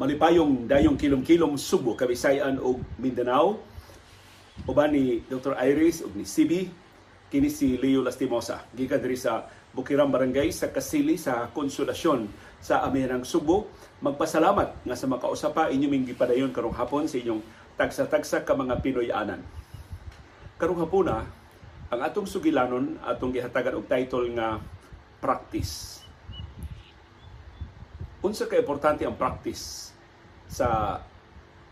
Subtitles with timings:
[0.00, 3.60] malipayong dayong kilom-kilom Subo, Kabisayan ug Mindanao.
[4.68, 5.56] Uban ni Dr.
[5.58, 6.68] Iris ug ni Sibi
[7.32, 8.64] kini si Leo Lastimosa.
[8.76, 12.28] Gikan diri sa Bukirang Barangay sa Kasili sa Konsolasyon
[12.60, 13.72] sa Amirang Subo.
[14.04, 17.40] Magpasalamat nga sa makausapa inyo ming gipadayon karong hapon sa inyong
[17.80, 19.40] tagsa-tagsa ka mga Pinoy-anan.
[20.60, 21.24] Karong hapuna,
[21.88, 24.60] ang atong sugilanon atong gihatagan og title nga
[25.24, 26.01] practice.
[28.22, 29.90] Unsa ka importante ang practice
[30.46, 30.98] sa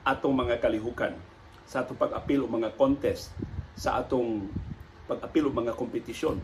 [0.02, 1.14] atong mga kalihukan,
[1.62, 3.30] sa atong pag-apil og mga contest,
[3.78, 4.50] sa atong
[5.06, 6.42] pag-apil og mga kompetisyon.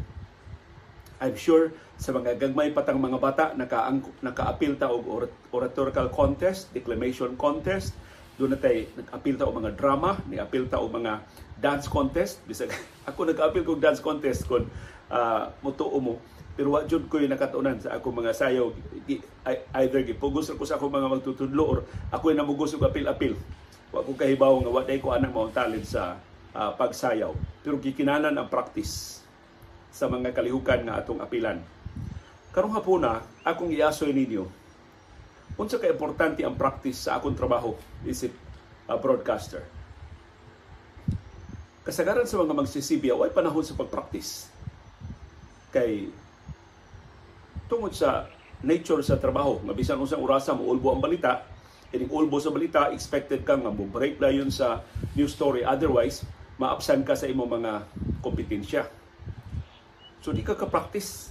[1.19, 3.91] I'm sure sa mga gagmay patang mga bata naka
[4.23, 7.91] naka-apil ta og oratorical contest, declamation contest,
[8.38, 11.19] doon na nag-apil ta og mga drama, ni-apil ta og mga
[11.59, 12.47] dance contest.
[12.47, 12.70] Bisag
[13.11, 14.70] ako nag-apil kog dance contest kon
[15.11, 16.23] uh, mutuo mo
[16.56, 18.73] pero wa jud ko nakatunan sa ako mga sayaw.
[19.77, 21.78] Either gipugos ko sa ako mga magtutudlo or
[22.09, 23.37] ako namugos og apil-apil.
[23.92, 26.16] Wa ko kahibaw nga wa ko anang mao talent sa
[26.56, 27.36] uh, pagsayaw.
[27.61, 29.20] Pero gikinanan ang practice
[29.92, 31.61] sa mga kalihukan nga atong apilan.
[32.56, 34.66] Karong hapuna akong iasoy ninyo
[35.56, 37.72] unsa ka importante ang practice sa akong trabaho
[38.05, 38.33] isip
[38.88, 39.64] uh, broadcaster?
[41.84, 44.50] Kasagaran sa mga magsisibya way panahon sa pagpractice.
[45.70, 46.11] Kay
[47.67, 48.31] tungod sa
[48.62, 49.61] nature sa trabaho.
[49.62, 51.45] Nga bisan unsang orasa mo ulbo ang balita.
[51.95, 54.83] Ining ulbo sa balita expected kang nga break na yun sa
[55.14, 55.62] news story.
[55.62, 56.25] Otherwise
[56.56, 57.72] maapsan ka sa imong mga
[58.25, 58.89] kompetensya.
[60.25, 61.31] So di ka ka-practice.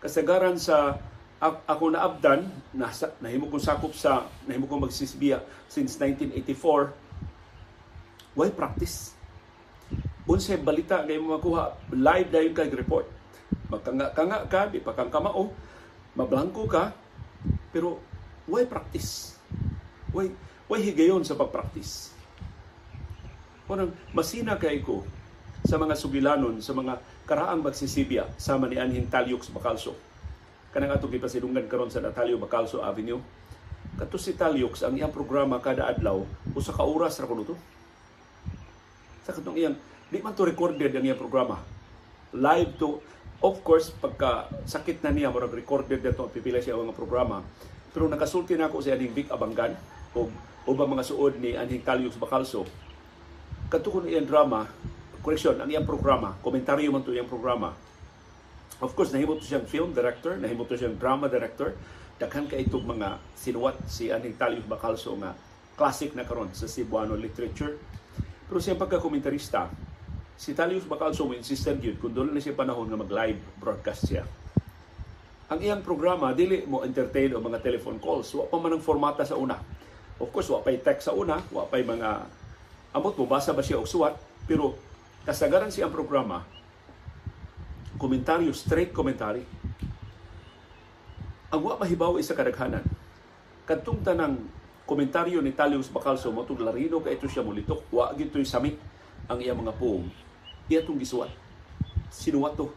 [0.00, 0.96] Kasagaran sa
[1.42, 2.86] ako na abdan na
[3.18, 6.94] nahimo kong sakop sa nahimo kong magsisbiya since 1984
[8.38, 9.12] why practice?
[10.24, 11.74] Unsay balita nga mo makuha?
[11.90, 13.21] Live dayon kay report
[13.72, 15.48] magkanga-kanga ka, di pa kang kamao,
[16.12, 16.92] mablangko ka,
[17.72, 17.96] pero
[18.44, 19.40] why practice?
[20.12, 20.28] Why,
[20.68, 22.12] why higayon sa pagpractice?
[23.64, 25.00] Kunang masina kay ko
[25.64, 29.96] sa mga sugilanon, sa mga karaang magsisibya sama ni Anhin Talyok sa Bakalso.
[30.72, 33.20] Kanang ato gipasidunggan karon sa Natalio Bakalso Avenue.
[33.92, 36.24] Kato si Talyok ang iyang programa kada adlaw
[36.56, 37.56] usa ka oras ra kuno to.
[39.22, 39.76] Sa katong iyang
[40.08, 41.60] di man to recorded ang iyang programa.
[42.32, 43.04] Live to
[43.42, 47.42] Of course, pagka sakit na niya, murag recorded dito, pipila siya mga programa.
[47.90, 49.74] Pero nakasulti na ako si Aning Vic Abangan
[50.14, 50.30] o
[50.62, 52.62] ubang mga suod ni Aning Talyux Bacalso.
[53.66, 54.70] Katukon iyang drama,
[55.26, 57.74] correction, ang iyang programa, komentaryo man to iyang programa.
[58.78, 61.74] Of course, nahimo to siyang film director, nahimo to siyang drama director.
[62.22, 65.34] Daghan ka itong mga sinuwat si Aning Talyux Bacalso nga
[65.74, 67.74] classic na karon sa Cebuano literature.
[68.46, 69.66] Pero siyang pagka-komentarista,
[70.36, 74.24] si Talius Bacalso mo insistent yun kung doon na siya panahon nga mag-live broadcast siya.
[75.52, 78.32] Ang iyang programa, dili mo entertain o mga telephone calls.
[78.32, 79.60] Wa pa man ang formata sa una.
[80.16, 82.24] Of course, wa pa'y text sa una, wa pa'y mga
[82.96, 84.16] amot mo, basa ba siya o suwat.
[84.48, 84.72] Pero
[85.28, 86.40] kasagaran siya ang programa,
[88.00, 89.44] komentaryo, straight commentary.
[91.52, 92.88] Ang wa mahibaw isa kadaghanan.
[93.68, 94.40] Kadtong tanang
[94.88, 98.80] komentaryo ni Talius Bacalso mo, larino ka ito siya mulitok, wa gito'y samit
[99.30, 100.10] ang iyang mga poem
[100.72, 101.28] iya itong gisuwat.
[102.12, 102.72] Sinuwat to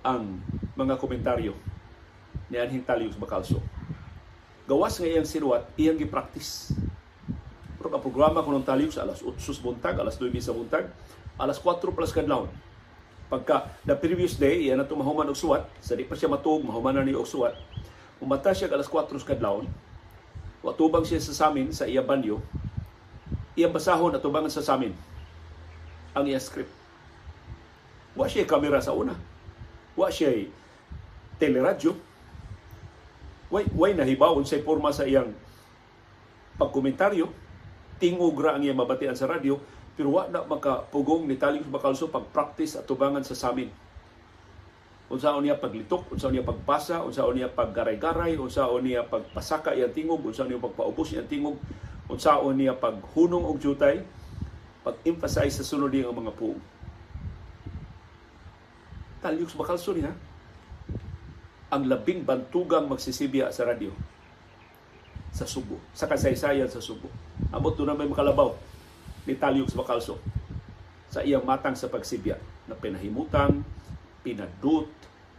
[0.00, 0.38] ang
[0.78, 1.52] mga komentaryo
[2.48, 3.58] ni Anhing Talius Bacalso.
[4.64, 6.74] Gawas nga iyang sinuwat, iyang gi-practice.
[7.76, 10.90] Pero ang programa ko ng Talius alas 8 buntag, alas 2 sa buntag,
[11.38, 12.50] alas 4 plus kadlawon.
[13.26, 16.94] Pagka the previous day, iyan na tumahuman og suwat, sa di pa siya matug, mahuman
[16.94, 17.58] na niya og suwat,
[18.22, 19.66] umata siya alas 4 kadlawon,
[20.62, 22.38] watubang siya sa samin sa iya banyo,
[23.58, 24.94] iyang basahon at tubangan sa samin
[26.16, 26.72] ang iya script.
[28.16, 29.12] Wa siya kamera sa una.
[29.92, 30.32] Wa siya
[31.36, 31.92] teleradyo.
[33.52, 35.36] Way, way nahibawon sa forma sa iyang
[36.56, 37.28] pagkomentaryo.
[38.00, 39.60] Tingog ra ang iyang mabatian sa radyo.
[39.92, 43.68] Pero wa na makapugong ni Taling Bakalso pag-practice at tubangan sa samin.
[45.06, 50.50] Unsaon niya paglitok, unsaon niya pagpasa, unsaon niya paggaray-garay, unsaon niya pagpasaka iyang tingog, unsaon
[50.50, 51.56] niya pagpaubos iyang tingog,
[52.10, 54.02] unsaon niya paghunong og jutay,
[54.86, 56.62] pag-emphasize sa sunod ang mga puong
[59.18, 60.14] talyok bakal suni ha
[61.74, 63.90] ang labing bantugang magsisibya sa radyo
[65.36, 67.12] sa Subo, sa kasaysayan sa Subo.
[67.52, 68.56] Amot doon na may makalabaw
[69.28, 70.16] ni Talyok Bakalso
[71.12, 73.60] sa iyang matang sa pagsibya na pinahimutan,
[74.24, 74.88] pinadut,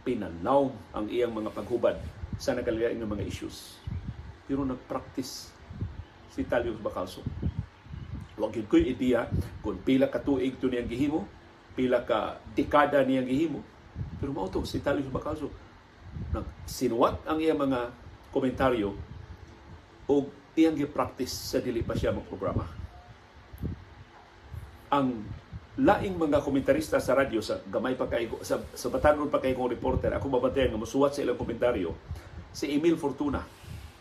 [0.06, 1.98] pinanaw ang iyang mga paghubad
[2.38, 3.74] sa nagalilain ng mga issues.
[4.46, 5.50] Pero nagpractice
[6.30, 7.26] si Talyok Bakalso.
[8.38, 9.26] Huwag yun ko'y ideya
[9.60, 11.26] kung pila ka tuig ito niyang gihimo,
[11.74, 13.60] pila ka dekada niyang gihimo,
[14.22, 15.50] pero mao to si Talio Bacalso
[16.32, 17.90] nagsinuwat ang iya mga
[18.30, 18.94] komentaryo
[20.08, 20.14] o
[20.54, 22.64] iyang gi-practice sa dili pa siya magprograma.
[24.88, 25.26] Ang
[25.78, 30.10] laing mga komentarista sa radyo sa gamay pa kay sa, sa batanon pa kay reporter
[30.10, 31.94] ako mabantayan nga mosuwat sa ilang komentaryo
[32.50, 33.46] si Emil Fortuna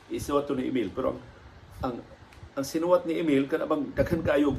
[0.10, 1.20] isuwat to ni Emil pero ang
[1.86, 1.96] ang,
[2.58, 4.58] ang sinuwat ni Emil kanabang daghan kayo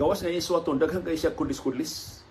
[0.00, 2.24] gawas nga isuwaton daghan kay siya kudis-kudlis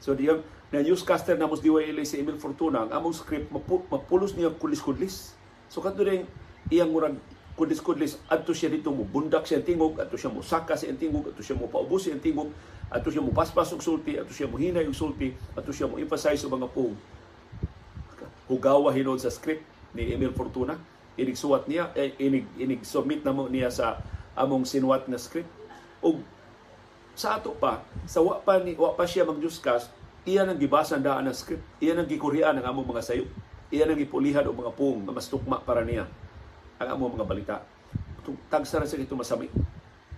[0.00, 0.40] so diyang
[0.72, 3.52] na newscaster na mos DYLA si Emil Fortuna ang among script
[3.92, 5.36] mapulos niya kudis-kudlis
[5.68, 6.24] so kadto ring
[6.72, 7.20] iyang murag
[7.60, 11.44] kudis-kudlis adto siya dito mo bundak siya tingog adto siya mo saka siya tingog adto
[11.44, 12.48] siya mo paubos siya tingog
[12.88, 16.00] adto siya mo paspas og sulti adto siya mo hinay og sulti adto siya mo
[16.00, 16.96] emphasize og mga pug
[18.48, 19.60] hugawa hinod sa script
[19.92, 20.80] ni Emil Fortuna
[21.18, 23.98] inig suwat niya eh, inig inig submit na mo niya sa
[24.38, 25.50] among sinuwat na script
[26.04, 26.22] ug
[27.18, 29.90] sa ato pa sa wa pa ni wa pa siya magjuskas
[30.28, 33.24] iya nang gibasa daan ang script iya nang gikurian ang among mga sayo
[33.70, 36.06] iya nang gipulihan og mga pung nga mas tukma para niya
[36.80, 37.56] ang amo mga balita.
[38.48, 39.52] Tagsa ra sa ito masami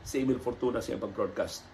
[0.06, 1.66] si Emil Fortuna sa pag-broadcast.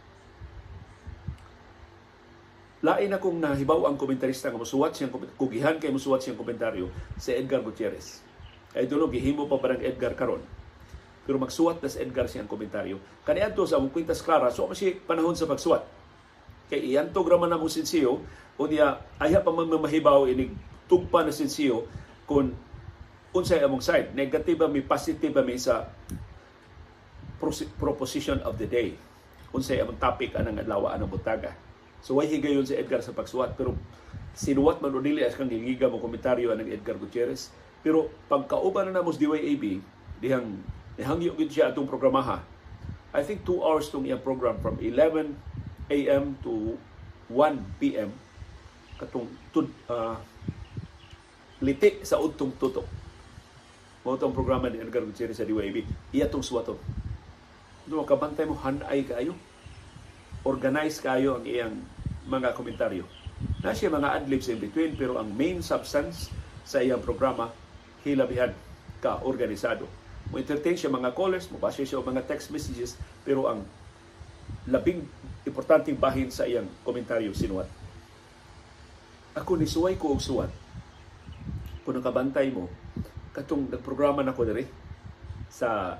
[2.81, 6.88] Lain akong nahibaw ang komentarista nga musuwat siyang kugihan kay musuwat siyang komentaryo
[7.21, 8.25] si Edgar Gutierrez.
[8.76, 10.44] Ay dulo gihimo pa parang Edgar karon.
[11.25, 13.00] Pero magsuwat na si Edgar siyang komentaryo.
[13.25, 15.85] Kaniadto sa among kwintas klara, so si panahon sa pagsuwat.
[16.69, 18.20] Kay iyanto graman na mo sinsiyo,
[18.59, 20.50] unya aya pa man mahibaw inig
[20.91, 21.87] tugpa na sinsiyo
[22.26, 22.50] kung
[23.31, 25.87] unsay among side negative mi positive mi sa
[27.79, 28.99] proposition of the day
[29.55, 31.55] unsay among topic anang adlaw anang butaga
[32.03, 33.79] so way higayon si Edgar sa pagsuwat pero
[34.35, 39.17] sinuwat man dili as kang gigiga mo komentaryo anang Edgar Gutierrez pero pagkauban na namos
[39.21, 39.83] DYAB
[40.19, 40.59] dihang
[40.99, 42.43] ihangyo gid siya atong programaha
[43.15, 45.33] I think 2 hours tong iyang program from 11
[45.89, 46.37] a.m.
[46.45, 46.77] to
[47.33, 48.13] 1 p.m.
[49.01, 49.29] katong
[49.89, 50.17] uh,
[51.65, 52.85] liti sa udtong tutok
[54.09, 55.85] mo itong programa ni Edgar Gutierrez sa DYB.
[56.17, 56.81] Iya itong suwato.
[57.85, 59.37] No, kabantay mo, hanay kayo.
[60.49, 61.77] Organize kayo ang iyang
[62.25, 63.05] mga komentaryo.
[63.61, 66.33] Na siya mga adlibs in between, pero ang main substance
[66.65, 67.53] sa iyang programa,
[68.03, 68.53] hilabihan
[68.99, 69.87] ka organisado.
[70.29, 73.65] Mo entertain siya mga callers, mo base siya mga text messages, pero ang
[74.69, 75.03] labing
[75.49, 77.69] importanteng bahin sa iyang komentaryo sinuwat.
[79.39, 80.50] Ako ni suway ko og suwat.
[81.87, 82.69] Kung nakabantay mo,
[83.33, 84.67] katong nagprograma na ko diri
[85.49, 85.97] sa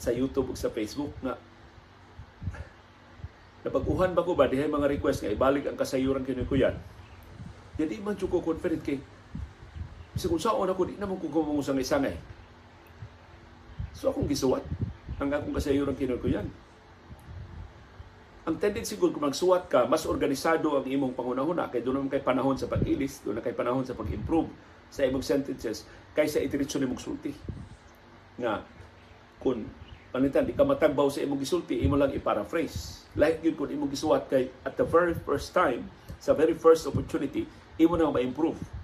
[0.00, 1.36] sa YouTube ug sa Facebook nga
[3.64, 6.76] napaguhan ba ko ba dihay mga request nga ibalik ang kasayuran kini ko yan
[7.76, 9.00] Jadi man ko confident kay
[10.20, 12.12] Kasi kung saan ako, di naman ko kumusang isangay.
[13.96, 14.60] So akong gisuwat
[15.16, 16.44] ang akong kasayuran ko yan.
[18.44, 22.20] Ang tendency ko kung magsuwat ka, mas organisado ang imong pangunahuna kay doon naman kay
[22.20, 24.52] panahon sa pag-ilis, doon na kay panahon sa pag-improve
[24.92, 27.32] sa imong sentences kaysa itiritso ni mong sulti.
[28.36, 28.60] Nga,
[29.40, 29.64] kung
[30.12, 33.08] panitan, di ka matagbaw sa imong gisulti, imo lang i-paraphrase.
[33.16, 35.88] Like yun kung imong gisuwat kay at the very first time,
[36.20, 37.48] sa very first opportunity,
[37.80, 38.79] imo na ma-improve.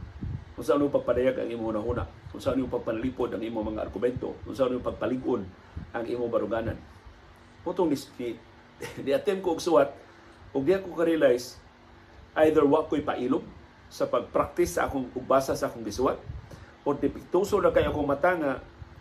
[0.56, 4.32] Kung saan yung pagpadayag ang imo huna kung saan yung pagpanlipod ang imo mga argumento,
[4.44, 5.44] kung saan yung pagpaligon
[5.93, 6.76] ang imo baruganan.
[7.61, 7.97] Mutong ni,
[9.05, 9.93] ni, attempt ko og suwat,
[10.56, 11.61] ug di ako ka-realize,
[12.41, 13.44] either wa ko'y pailog,
[13.87, 16.19] sa pagpractice sa akong ugbasa sa akong gisuwat
[16.82, 18.52] o dipiktuso na kay akong mata nga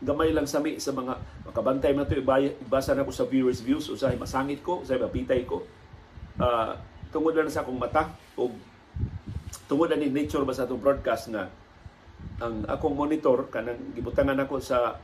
[0.02, 1.18] gamay lang sami sa mga
[1.48, 5.66] makabantay man to ibasa na ko sa viewers views usahay masangit ko usahay mapitay ko.
[6.36, 6.76] Uh,
[7.10, 8.52] tungod na sa akong mata o
[9.66, 11.50] tungod na ni nature ba sa atong broadcast nga
[12.42, 14.98] ang akong monitor kanang gibutangan ako sa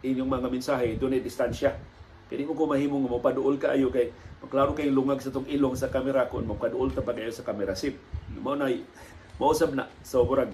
[0.00, 1.76] inyong mga mensahe dunay distansya.
[2.30, 6.30] Kini ko mahimong mo paduol kaayo kay maklaro kay lungag sa tong ilong sa kamera
[6.30, 7.98] kon magpaduol ta pagayo sa camera sip.
[8.38, 8.70] Mo na
[9.36, 10.52] mausab na so murag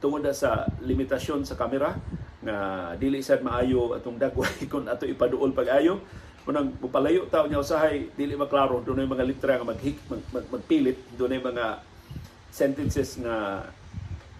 [0.00, 1.92] tungod sa limitasyon sa kamera
[2.40, 2.56] nga
[2.96, 6.00] dili sad maayo atong dagway kun ato ipaduol pag-ayo
[6.40, 10.96] kunang mupalayo taw nya usahay dili maklaro dunay mga litra nga maghik mag, mag, magpilit
[11.20, 11.84] dunay mga
[12.50, 13.66] sentences nga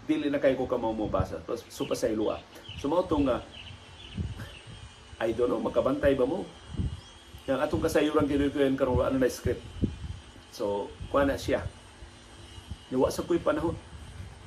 [0.07, 1.39] dili na kay ko ka mo basa
[1.71, 2.43] so pa sa ilua
[2.77, 3.43] so mao tong nga
[5.23, 6.45] I don't know makabantay ba mo
[7.47, 9.63] yang atong kasayuran kinukuyan karon ano na script
[10.51, 11.63] so kuha na siya
[12.91, 13.79] Niwa sa kuy panahon.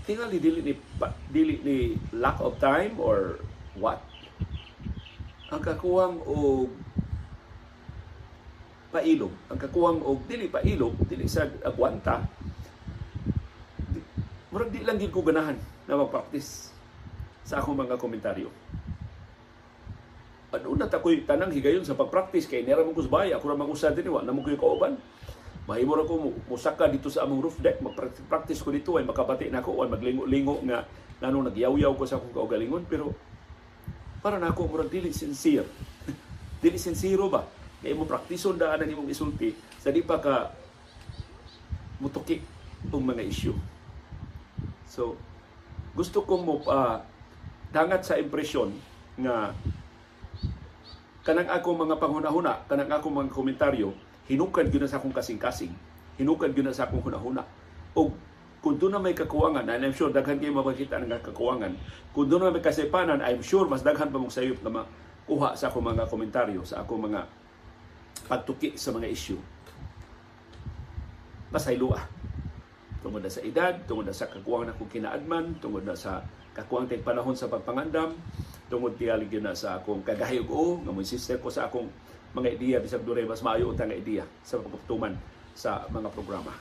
[0.03, 0.74] Tingali dili ni
[1.32, 1.77] dili ni
[2.12, 3.39] lack of time or
[3.79, 4.03] what?
[5.48, 6.67] Ang kakuwang og
[8.91, 12.27] pailog, ang kakuwang og dili pailog, dili sa agwanta.
[14.54, 15.58] Murag di lang gid ko ganahan
[15.90, 16.70] na mag-practice
[17.42, 18.54] sa akong mga komentaryo.
[20.54, 24.14] Ano na takoy tanang higayon sa pag-practice kay nira mo kusbay ako ra magusad dinhi
[24.14, 25.02] wa na mo koy kauban
[25.66, 29.66] mahimo ra ko musaka dito sa among roof deck magpractice ko dito ay makabati na
[29.66, 30.86] ako o maglingo-lingo nga
[31.26, 33.10] nano nagyaw-yaw ko sa akong kaugalingon pero
[34.22, 35.66] para na ako murag dili sincere.
[36.64, 37.42] dili sincero ba?
[37.82, 39.50] Kaya mo praktison daan imong isulti
[39.82, 40.54] sa di pa ka
[41.98, 42.38] mutuki
[42.94, 43.73] ang mga issue.
[44.94, 45.18] So,
[45.98, 47.02] gusto kong mo uh,
[47.74, 48.78] dangat sa impresyon
[49.18, 49.50] nga
[51.26, 53.90] kanang ako mga panghuna-huna, kanang ako mga komentaryo,
[54.30, 55.74] hinukad gyud sa akong kasing-kasing.
[56.22, 57.42] Hinukad gyud sa akong huna-huna.
[57.98, 58.14] O
[58.62, 61.74] kung doon na may kakuwangan, and I'm sure daghan kayo mapakita ng kakuwangan,
[62.14, 65.74] kung doon na may kasipanan, I'm sure mas daghan pa mong sayop na makuha sa
[65.74, 67.26] akong mga komentaryo, sa akong mga
[68.30, 69.42] pagtuki sa mga issue.
[71.50, 72.12] Pasaylua.
[73.04, 76.24] Tungod na sa edad, tungod na sa kakuwangan akong kinaadman, tungod na sa
[76.56, 78.16] kakuwang tayong panahon sa pagpangandam,
[78.72, 81.92] tungod tiyali na sa akong kagahayog o, nga mo sister ko sa akong
[82.32, 85.14] mga ideya, bisag dure mas maayo utang nga ideya sa pagpaptuman
[85.52, 86.56] sa mga programa.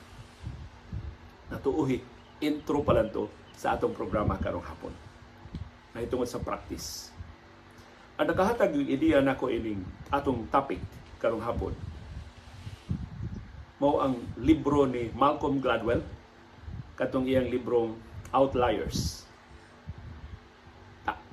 [1.47, 2.03] Natuuhi,
[2.43, 4.93] intro pa lang to sa atong programa karong hapon.
[5.95, 7.09] Nahitungod sa practice.
[8.19, 9.81] Ang nakahatag yung ideya na ko ining
[10.11, 10.83] atong topic
[11.23, 11.73] karong hapon
[13.83, 15.99] mao ang libro ni Malcolm Gladwell
[16.99, 17.97] katong iyang librong
[18.33, 19.23] Outliers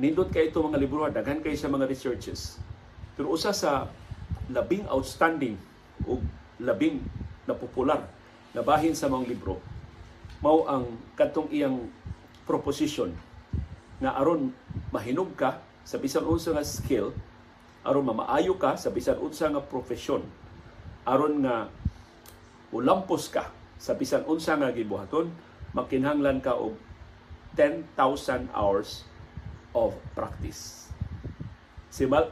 [0.00, 2.57] nindot kay ito mga libro, daghan kay sa mga researches.
[3.14, 3.93] Pero usa sa
[4.49, 5.61] labing outstanding
[6.09, 6.17] o
[6.57, 7.05] labing
[7.45, 8.00] na popular
[8.57, 9.61] na bahin sa mga libro
[10.40, 11.85] mao ang katong iyang
[12.49, 13.12] proposition
[14.00, 14.57] nga aron
[14.88, 17.12] mahinog ka sa bisan unsa nga skill
[17.85, 20.25] aron mamaayo ka sa bisan unsa nga profesyon
[21.05, 21.69] aron nga
[22.73, 25.29] ulampos ka sa bisan unsa nga gibuhaton
[25.76, 26.76] makinhanglan ka og
[27.58, 29.06] 10,000 hours
[29.74, 30.90] of practice.
[31.90, 32.30] Si Mal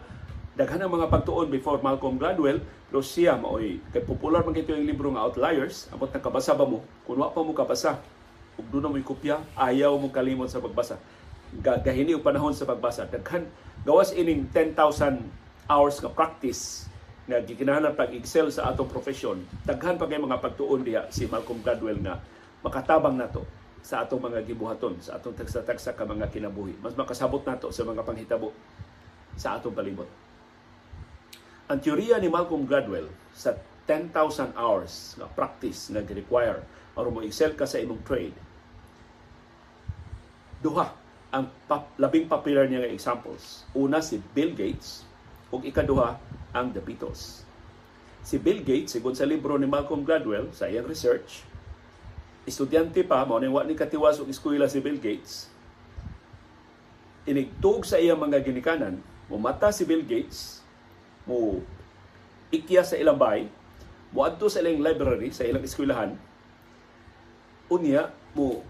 [0.59, 4.89] daghan ang mga pagtuon before Malcolm Gladwell pero siya maoy kay popular man kito yung
[4.89, 6.83] libro nga Outliers amot nakabasa ba mo?
[7.05, 8.01] Kun pa mo kabasa
[8.59, 10.99] ug doon mo kopya ayaw mo kalimot sa pagbasa.
[11.63, 13.07] Gahini og panahon sa pagbasa.
[13.07, 13.47] Daghan
[13.87, 14.75] gawas ining 10,000
[15.69, 16.89] hours nga practice
[17.29, 19.37] nga gikinahanglan pag excel sa atong profession
[19.69, 22.25] daghan pa kay mga pagtuon diha si Malcolm Gladwell nga
[22.63, 23.47] makatabang nato
[23.83, 26.77] sa atong mga gibuhaton, sa atong tagsa-tagsa ka mga kinabuhi.
[26.83, 28.53] Mas makasabot nato sa mga panghitabo
[29.39, 30.11] sa atong palibot.
[31.69, 33.55] Ang teorya ni Malcolm Gladwell sa
[33.87, 36.61] 10,000 hours nga practice nga gi-require
[36.99, 38.35] aron mo excel ka sa imong trade.
[40.59, 40.91] Duha
[41.31, 43.69] ang pap, labing popular niya nga examples.
[43.77, 45.07] Una si Bill Gates
[45.53, 46.17] ug ikaduha
[46.57, 47.45] ang The Beatles.
[48.25, 51.47] Si Bill Gates, sigon sa libro ni Malcolm Gladwell sa iyang research,
[52.49, 55.53] estudyante pa, mao wa ni katiwas og eskwela si Bill Gates.
[57.29, 60.65] Inigtug sa iyang mga ginikanan, mumata si Bill Gates,
[61.29, 61.61] mo
[62.49, 63.53] ikya sa ilang bahay,
[64.11, 66.17] mo adto sa ilang library sa ilang eskwelahan.
[67.69, 68.65] Unya mo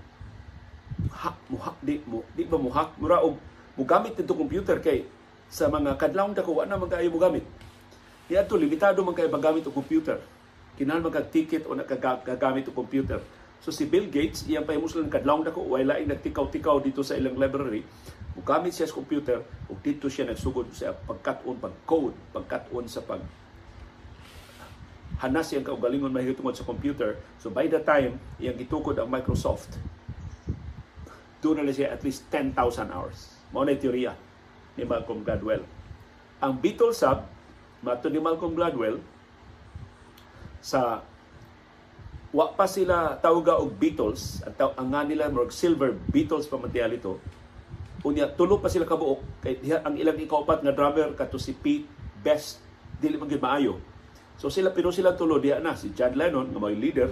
[1.14, 3.38] ha, mo ha, di mo di ba mo hak mura og
[3.78, 5.06] mo gamit dito computer kay
[5.46, 7.46] sa mga kadlawon dako na man kaayo mo gamit.
[8.26, 10.18] Di ato limitado man kay magamit og computer.
[10.74, 13.22] Kinahanglan magka ticket o nakagamit og computer
[13.58, 17.82] So si Bill Gates, iyang pahimuslan kadlawng dako way laing nagtikaw-tikaw dito sa ilang library.
[18.38, 23.18] Mugamit siya sa computer ug dito siya nagsugod sa pagkat-on pag-code, pagkat-on sa pag
[25.18, 27.18] hanas siyang kaugalingon mahitungod sa computer.
[27.42, 29.74] So by the time iyang gitukod ang Microsoft,
[31.42, 32.54] doon na siya at least 10,000
[32.94, 33.34] hours.
[33.50, 34.14] Mao na teorya
[34.78, 35.66] ni Malcolm Gladwell.
[36.38, 37.26] Ang Beatles sub,
[37.82, 39.02] mato ni Malcolm Gladwell,
[40.62, 41.02] sa
[42.28, 46.68] wa pa sila tawga og Beatles at ang nga nila murag silver Beatles pa man
[46.68, 47.16] ito
[48.06, 51.88] unya tulo pa sila kabuok kay diha ang ilang ikaupat nga drummer kato si Pete
[52.18, 52.62] Best
[52.98, 53.78] dili man maayo.
[54.38, 57.10] So sila pero sila tulo diha na si John Lennon nga may leader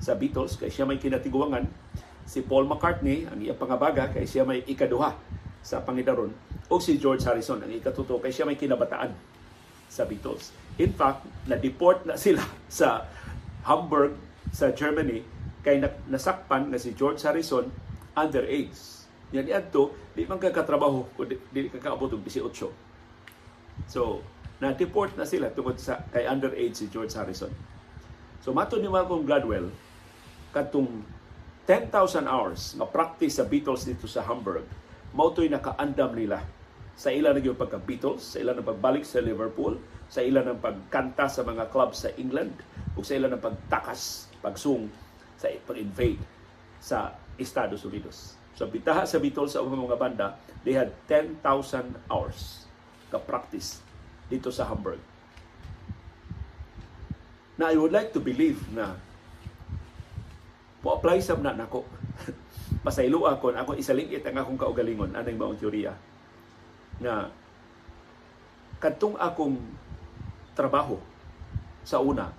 [0.00, 1.68] sa Beatles kay siya may kinatiguangan.
[2.26, 5.12] Si Paul McCartney ang iyang pangabaga kay siya may ikaduha
[5.60, 6.32] sa pangidaron.
[6.72, 9.12] O si George Harrison ang ikatuto kay siya may kinabataan
[9.88, 10.52] sa Beatles.
[10.80, 13.04] In fact na deport na sila sa
[13.68, 14.25] Hamburg
[14.56, 15.20] sa Germany
[15.60, 17.68] kay nasakpan na si George Harrison
[18.16, 19.04] underage.
[19.36, 22.72] Yan iadto, di man kakatrabaho kung di, di kakaabot og 18.
[23.84, 24.24] So,
[24.56, 27.52] na-deport na sila tungod sa kay underage si George Harrison.
[28.40, 29.68] So, mato ni Malcolm Gladwell,
[30.56, 31.04] katong
[31.68, 34.64] 10,000 hours na practice sa Beatles dito sa Hamburg,
[35.12, 36.40] mautoy nakaandam nila
[36.96, 39.76] sa ilan yung pagka-Beatles, sa ilan ng pagbalik sa Liverpool,
[40.08, 42.56] sa ilan ng pagkanta sa mga club sa England,
[42.96, 44.88] o sa ilan ng pagtakas pagsung
[45.36, 46.20] sa pag-invade
[46.80, 48.36] sa Estados Unidos.
[48.56, 51.40] So bitaha sa Bitol sa mga banda, they had 10,000
[52.08, 52.64] hours
[53.12, 53.84] ka practice
[54.32, 54.98] dito sa Hamburg.
[57.60, 58.96] Na I would like to believe na
[60.80, 61.84] po-apply sa na nako.
[62.86, 65.92] Pasaylo ako, ako isalingit ang akong kaugalingon, anong maong teorya.
[67.00, 67.28] na
[68.80, 69.60] kadtong akong
[70.56, 70.96] trabaho
[71.84, 72.32] sa una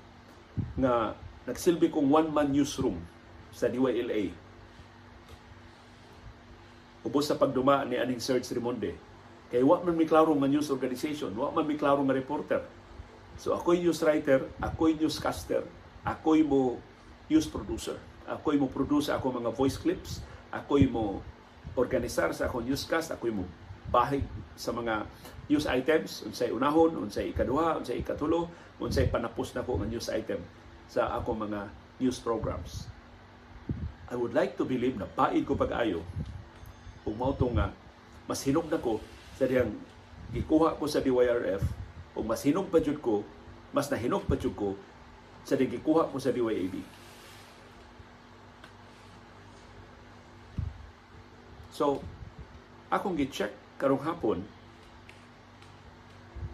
[0.77, 1.13] nga
[1.47, 2.99] nagsilbi kong one-man newsroom
[3.55, 4.35] sa DYLA.
[7.07, 8.91] Ubos sa pagduma ni aning Serge Rimonde.
[9.47, 12.61] Kay wa man mi klaro nga news organization, wa man mi klaro nga reporter.
[13.39, 15.63] So ako'y news writer, ako'y newscaster,
[16.03, 16.83] ako'y mo
[17.31, 17.95] news producer.
[18.27, 20.19] Ako'y mo produce ako mga voice clips,
[20.51, 21.23] ako'y mo
[21.79, 23.47] organisar sa akong newscast, ako'y mo
[23.87, 24.27] bahig
[24.59, 25.07] sa mga
[25.47, 28.51] news items, unsay unahon, unsay ikaduha, unsay ikatulo,
[28.83, 30.43] unsay panapos na ko nga news item
[30.88, 31.67] sa ako mga
[32.00, 32.88] news programs.
[34.08, 36.00] I would like to believe na paid ko pag-ayo
[37.03, 37.75] kung mao nga
[38.27, 39.00] mas hinog na ko
[39.36, 39.72] sa diyang
[40.32, 41.63] gikuha ko sa DYRF
[42.15, 43.24] o mas hinog pa ko,
[43.72, 44.75] mas nahinog pa jud ko
[45.48, 46.84] sa diyang gikuha ko sa DYAB.
[51.72, 52.01] So,
[52.89, 54.41] akong gi-check karong hapon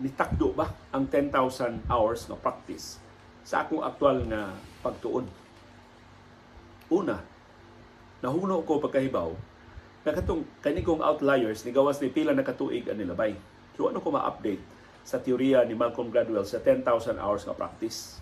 [0.04, 3.03] nitakdo ba ang 10,000 hours nga practice
[3.44, 5.28] sa akong aktual nga pagtuon.
[6.92, 7.20] Una,
[8.24, 9.32] nahuno ko pagkahibaw
[10.04, 13.36] na katong kanikong outliers ni gawas ni pila na katuig ang nilabay.
[13.76, 14.64] So ano ko ma-update
[15.04, 18.20] sa teorya ni Malcolm Gladwell sa 10,000 hours nga practice.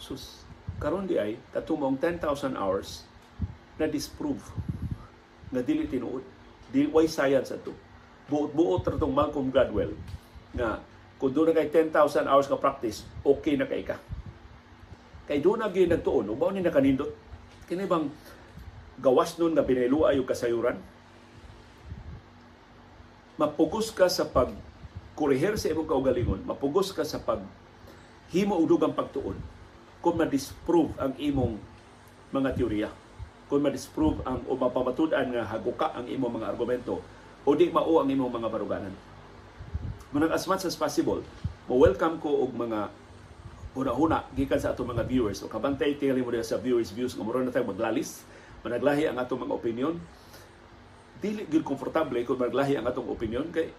[0.00, 0.44] Sus,
[0.80, 3.04] karon di ay katumong 10,000 hours
[3.76, 4.40] na disprove
[5.52, 6.24] nga dili tinuod.
[6.72, 7.76] Di way science ato.
[8.32, 9.92] Buot-buot ra tong Malcolm Gladwell
[10.56, 10.80] nga
[11.22, 13.94] kung doon na kay 10,000 hours ka practice, okay na kay ka.
[15.30, 17.14] Kay doon na gyud nagtuon, ubaw ni nakanindot.
[17.70, 18.10] Kini bang
[18.98, 20.82] gawas nun nga binayluay yung kasayuran?
[23.38, 24.50] Mapugos ka sa pag
[25.14, 27.38] kurihir sa imong kaugalingon, mapugos ka sa pag
[28.34, 29.38] himo udog ang pagtuon
[30.02, 31.54] kung ma-disprove ang imong
[32.34, 32.90] mga teorya
[33.46, 36.98] kung ma-disprove ang o mapamatud-an nga haguka ang imong mga argumento
[37.46, 39.11] o di mao ang imong mga baruganan
[40.12, 41.24] Manang as much as possible,
[41.64, 42.92] mo-welcome ko og mga
[43.72, 45.40] huna-huna gikan sa ato mga viewers.
[45.40, 48.20] O kabantay tingali mo sa viewers views nga na tayo maglalis.
[48.60, 49.96] Managlahi ang atong mga opinion
[51.22, 53.70] dili gyud komportable kung maglahi ang atong opinion kay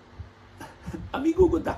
[1.18, 1.78] amigo gud ta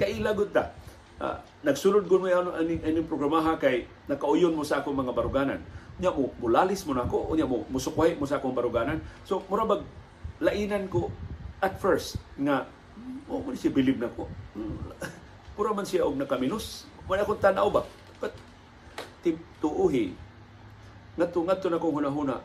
[0.00, 0.72] kaila gud ta.
[1.20, 5.60] Uh, nagsulod gud mo ano aning aning programaha kay nakauyon mo sa akong mga baruganan.
[6.00, 9.04] Nya mo mulalis mo nako unya mo musukway mo sa akong baruganan.
[9.28, 9.84] So mura bag
[10.40, 11.12] lainan ko
[11.60, 12.64] at first nga
[13.30, 14.26] o oh, siya believe na ko.
[15.54, 16.88] Pura man siya og nakaminos.
[17.06, 17.86] Wala akong tanaw ba?
[18.18, 18.34] But
[19.62, 20.14] tuuhi,
[21.14, 22.42] ngadto ngadto na kong hunahuna,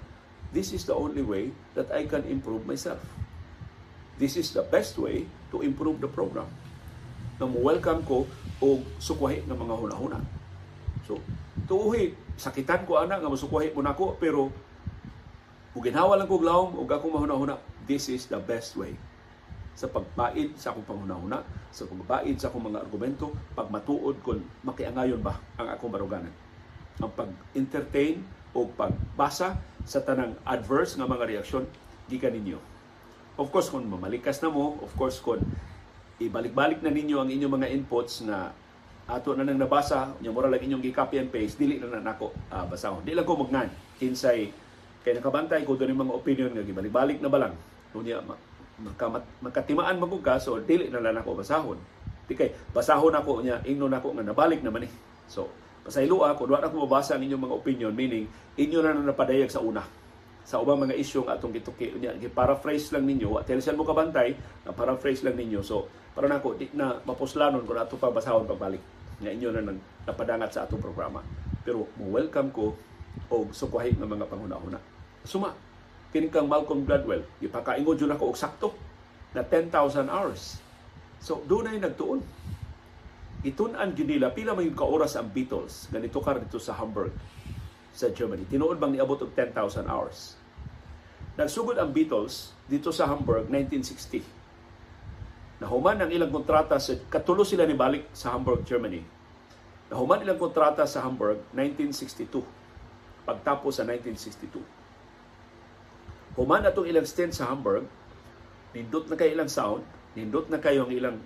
[0.53, 3.01] this is the only way that I can improve myself.
[4.21, 6.47] This is the best way to improve the program.
[7.41, 8.29] Na mo welcome ko
[8.61, 10.19] og sukwahi ng mga hunahuna.
[11.03, 11.19] So,
[11.67, 14.53] tuuhi, sakitan ko ana nga musukwahi mo nako pero
[15.75, 18.95] ug ginhawa lang ko glawom ug ako mahunahuna, this is the best way
[19.75, 25.35] sa pagbaid sa akong panghunahuna, sa pagbaid sa akong mga argumento, pagmatuod kung makiangayon ba
[25.59, 26.31] ang akong baruganan.
[27.03, 28.23] Ang pag-entertain
[28.55, 31.67] o pagbasa sa tanang adverse nga mga reaksyon
[32.07, 32.55] gikan ninyo.
[33.35, 35.43] Of course, kung mamalikas na mo, of course, kung
[36.23, 38.55] ibalik-balik na ninyo ang inyong mga inputs na
[39.05, 42.63] ato na nang nabasa, nya mura lang inyong gi-copy and paste, dili na nako uh,
[42.63, 43.03] basahon.
[43.03, 43.67] Dili lang ko magnan
[43.99, 44.49] kinsay
[45.03, 47.53] kay nakabantay ko doon mga opinion nga gibalik-balik na ba lang.
[47.91, 48.23] Unya
[48.81, 51.79] makamat, makatimaan magug ka so dili na lang ako basahon.
[52.25, 54.89] Di kay basahon ako niya ingno nako nga nabalik naman ni
[55.29, 55.47] so
[55.85, 58.25] pasaylo ako duwa ako mabasa ang inyong mga opinion meaning
[58.57, 59.85] inyo na napadayag sa una.
[60.45, 64.33] Sa ubang mga isyu nga atong gituki niya gi-paraphrase lang ninyo wa telsan mo kabantay
[64.65, 65.61] na paraphrase lang ninyo.
[65.61, 68.81] So para nako di na mapuslanon kung ato pa basahon pagbalik.
[69.21, 71.23] Nga inyo na nang napadangat sa atong programa.
[71.63, 72.75] Pero mo welcome ko
[73.31, 74.79] og sukwahi nga mga panghuna-huna.
[75.25, 75.49] Suma
[76.15, 78.71] kini kang Malcolm Gladwell ipakaingod jud ako og sakto
[79.35, 80.63] na 10,000 hours.
[81.19, 82.23] So doon ay nagtuon.
[83.43, 85.91] Itun-an gyud nila pila man ka oras ang Beatles.
[85.91, 87.11] Ganito kar dito sa Hamburg
[87.91, 88.47] sa Germany.
[88.47, 90.39] Tinuod bang niabot og 10,000 hours?
[91.35, 94.47] Nagsugod ang Beatles dito sa Hamburg 1960
[95.55, 99.03] nahuman ang ilang kontrata sa katulo sila ni balik sa Hamburg Germany.
[99.91, 102.43] Nahuman ilang kontrata sa Hamburg 1962
[103.23, 104.84] pagtapos sa 1962
[106.35, 107.87] Human atong ilang stint sa Hamburg,
[108.75, 109.87] nindot na kay ilang sound,
[110.19, 111.17] nindot na kayo ang ilang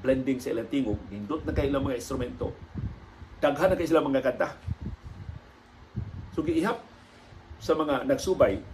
[0.00, 2.56] blending sa ilang tingog, nindot na kay ilang mga instrumento,
[3.36, 4.56] daghan na kay sila mga kanta.
[6.32, 6.80] So giihap
[7.60, 8.64] sa mga nagsubay,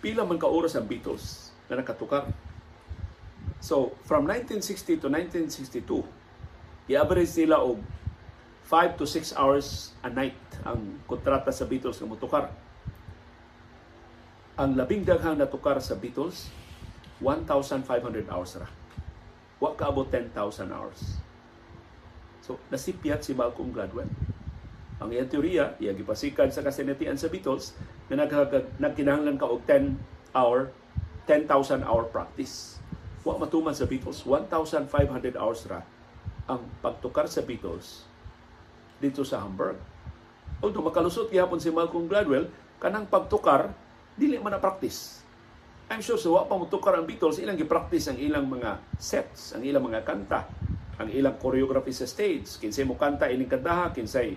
[0.00, 2.24] pila man ka oras ang Beatles na nakatukar.
[3.58, 7.82] So, from 1960 to 1962, i-average nila og
[8.68, 12.52] 5 to 6 hours a night ang kontrata sa Beatles nga motukar
[14.56, 16.48] ang labing daghang natukar sa Beatles
[17.20, 17.84] 1,500
[18.32, 18.68] hours ra.
[19.60, 20.32] Wa ka abot 10,000
[20.72, 21.20] hours.
[22.40, 24.08] So, nasipyat si Malcolm Gladwell.
[24.96, 27.76] Ang iyang teorya, iya gipasikan sa kasinatian sa Beatles,
[28.08, 28.24] na
[28.80, 30.00] nagkinahanglan ka og 10
[30.32, 30.72] hour,
[31.28, 32.80] 10,000 hour practice.
[33.28, 35.84] Wa matuman sa Beatles, 1,500 hours ra
[36.48, 38.08] ang pagtukar sa Beatles
[39.04, 39.76] dito sa Hamburg.
[40.64, 42.48] Although makalusot gihapon si Malcolm Gladwell,
[42.80, 43.76] kanang pagtukar,
[44.16, 45.20] dili man na practice.
[45.86, 49.62] I'm sure sa wa pa mutukar ang Beatles, ilang gi-practice ang ilang mga sets, ang
[49.62, 50.42] ilang mga kanta,
[50.98, 52.58] ang ilang choreography sa stage.
[52.58, 54.34] Kinsay mo kanta ining kantaha, kinsay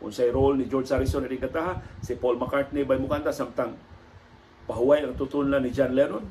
[0.00, 3.76] unsay role ni George Harrison ining kantaha, si Paul McCartney ba mo kanta samtang
[4.66, 6.26] pahuway ang tutunan ni John Lennon.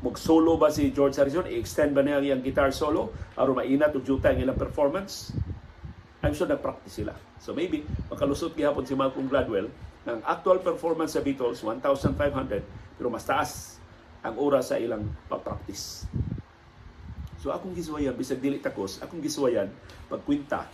[0.00, 1.44] Mag-solo ba si George Harrison?
[1.44, 3.12] I-extend ba niya ang guitar solo?
[3.36, 5.36] Aron mainat o juta ang ilang performance?
[6.24, 7.12] I'm sure nag-practice sila.
[7.42, 9.68] So maybe, makalusot gihapon si Malcolm Gladwell
[10.06, 12.14] ng actual performance sa Beatles, 1,500,
[12.94, 13.82] pero mas taas
[14.22, 16.06] ang oras sa ilang pag-practice.
[17.42, 19.70] So akong giswayan, bisag dili takos, akong giswayan,
[20.06, 20.70] pagkwinta,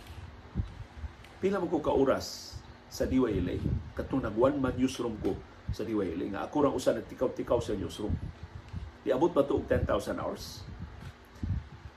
[1.41, 2.55] pila mo ko ka-oras
[2.87, 3.57] sa DYLA.
[3.97, 5.33] Katong nag one man newsroom ko
[5.73, 6.29] sa DYLA.
[6.29, 8.13] Nga ako rang usa nagtikaw-tikaw sa newsroom.
[9.03, 10.61] Iabot ba ito 10,000 hours?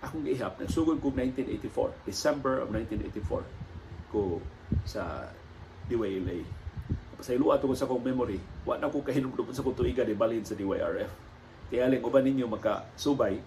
[0.00, 3.44] Akong gihap, nagsugod ko 1984, December of 1984,
[4.08, 4.40] ko
[4.88, 5.30] sa
[5.86, 6.65] DYLA.
[7.16, 8.36] Pasaylo ato sa kong memory,
[8.68, 11.08] wa na ko kahinumdum sa kong tuiga di balhin sa DYRF.
[11.72, 13.40] Kaya aling uban ninyo makasubay,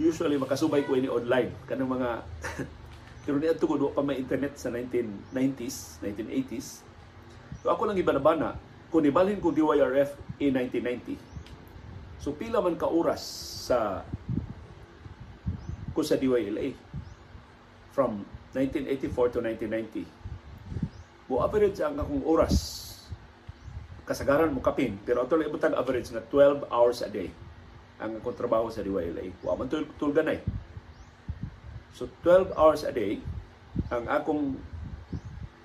[0.00, 2.24] usually makasubay ko ini online kanang mga
[3.24, 6.82] pero niya tugod pa may internet sa 1990s, 1980s.
[7.62, 8.56] So ako lang ibanabana
[8.90, 11.14] kung ibalhin ko DYRF in 1990.
[12.18, 13.22] So pila man ka oras
[13.70, 14.02] sa
[15.94, 16.74] ko sa DYLA
[17.94, 18.24] from
[18.56, 20.19] 1984 to 1990
[21.30, 22.82] mo average ang akong oras.
[24.02, 24.98] Kasagaran mo kapin.
[25.06, 27.30] Pero ato lang average nga 12 hours a day
[28.00, 30.40] ang akong trabaho sa DYLA wa man tul tulganay
[31.92, 33.20] so 12 hours a day
[33.92, 34.56] ang akong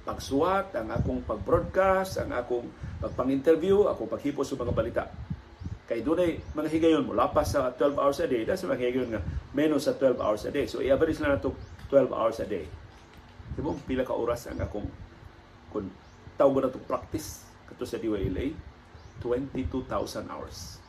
[0.03, 2.67] pagsuwat ang akong pag-broadcast ang akong
[2.99, 5.03] pagpang-interview akong paghipos sa mga balita.
[5.85, 9.21] Kay dunay mga higayon mo lapas sa 12 hours a day dahil mga higayon nga
[9.55, 10.65] menos sa 12 hours a day.
[10.67, 11.55] So i-average na nato
[11.89, 12.65] 12 hours a day.
[13.55, 14.85] Diba, pila ka oras ang akong
[15.75, 15.91] kung
[16.39, 18.55] tawag na itong practice kato sa DYLA
[19.19, 20.79] 22,000 hours.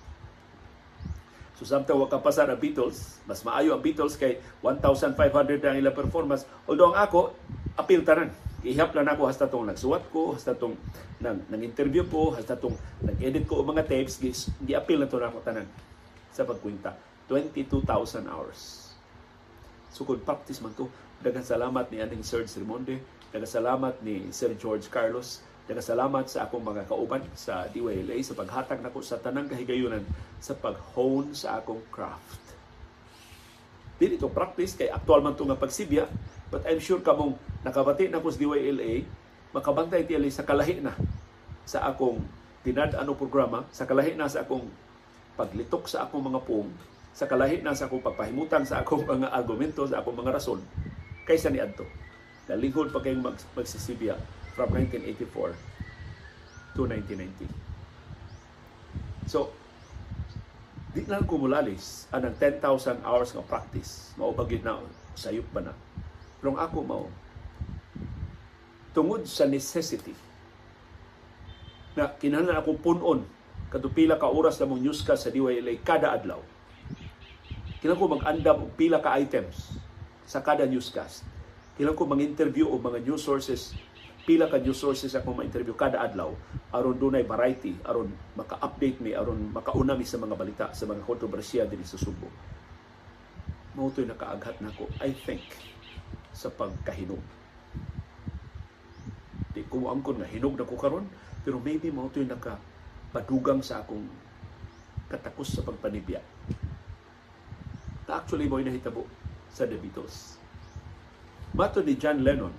[1.59, 5.19] So samtang waka pa sa Beatles mas maayo ang Beatles kay 1,500
[5.67, 6.47] ang ilang performance.
[6.71, 7.35] Although ang ako
[7.75, 8.31] apil tanan
[8.63, 10.79] ihap lang ako hasta tong nagsuwat ko hasta tong
[11.19, 14.23] nang, nang interview ko hasta tong nag-edit ko mga tapes
[14.63, 15.67] gi-appeal na to na ako tanan
[16.31, 16.95] sa pagkwinta.
[17.27, 18.93] 22,000 hours.
[19.91, 20.87] So kung practice man to
[21.25, 23.01] daghang salamat ni aning Serge Rimonde
[23.37, 25.45] Nagasalamat ni Sir George Carlos.
[25.69, 30.01] Nagasalamat sa akong mga kauban sa DYLA sa paghatag nako sa tanang kahigayunan
[30.41, 32.41] sa pag-hone sa akong craft.
[34.01, 36.09] Dili ito practice kay aktual man to nga pagsibya
[36.49, 39.05] but I'm sure kamong nakabati na ko sa DYLA
[39.53, 40.97] makabantay tiyali sa kalahi na
[41.69, 42.25] sa akong
[42.65, 44.65] tinad-ano programa, sa kalahi na sa akong
[45.37, 46.73] paglitok sa akong mga pung,
[47.13, 50.65] sa kalahi na sa akong pagpahimutan sa akong mga argumento, sa akong mga rason,
[51.29, 52.06] kaysa ni Adto.
[52.47, 54.15] Nalingkod pa kayong mag, magsisibya
[54.55, 55.59] from 1984
[56.79, 57.51] to 1990.
[59.27, 59.51] So,
[60.95, 64.15] di lang kumulalis anang 10,000 hours ng practice.
[64.15, 64.79] Maubagid na,
[65.19, 65.75] sayop pa na.
[66.39, 67.07] Pero ako mao,
[68.95, 70.15] tungod sa necessity
[71.99, 73.21] na kinahanglan ako punon
[73.69, 76.39] kadto pila ka oras na mong news ka sa DYLA kada adlaw.
[77.83, 79.75] Kinahanglan ko mag-andam pila ka items
[80.23, 81.27] sa kada newscast
[81.77, 83.77] Ilang ko mga interview o mga news sources,
[84.25, 86.33] pila ka news sources ako ma-interview kada adlaw
[86.75, 91.69] aron dunay variety aron maka-update mi aron makauna mi sa mga balita sa mga kontrobersiya
[91.69, 92.27] dinhi sa Subo.
[93.79, 95.45] Mao to'y nakaaghat nako I think
[96.35, 97.23] sa pagkahinog.
[99.53, 101.07] Di ko amkon nga hinog na ko karon
[101.45, 102.59] pero maybe mao to'y naka
[103.15, 104.11] padugang sa akong
[105.13, 106.19] katakos sa pagpanibya.
[108.09, 109.07] Na actually mo'y nahitabo
[109.53, 110.46] sa The Beatles
[111.57, 112.53] Mato ni John Lennon,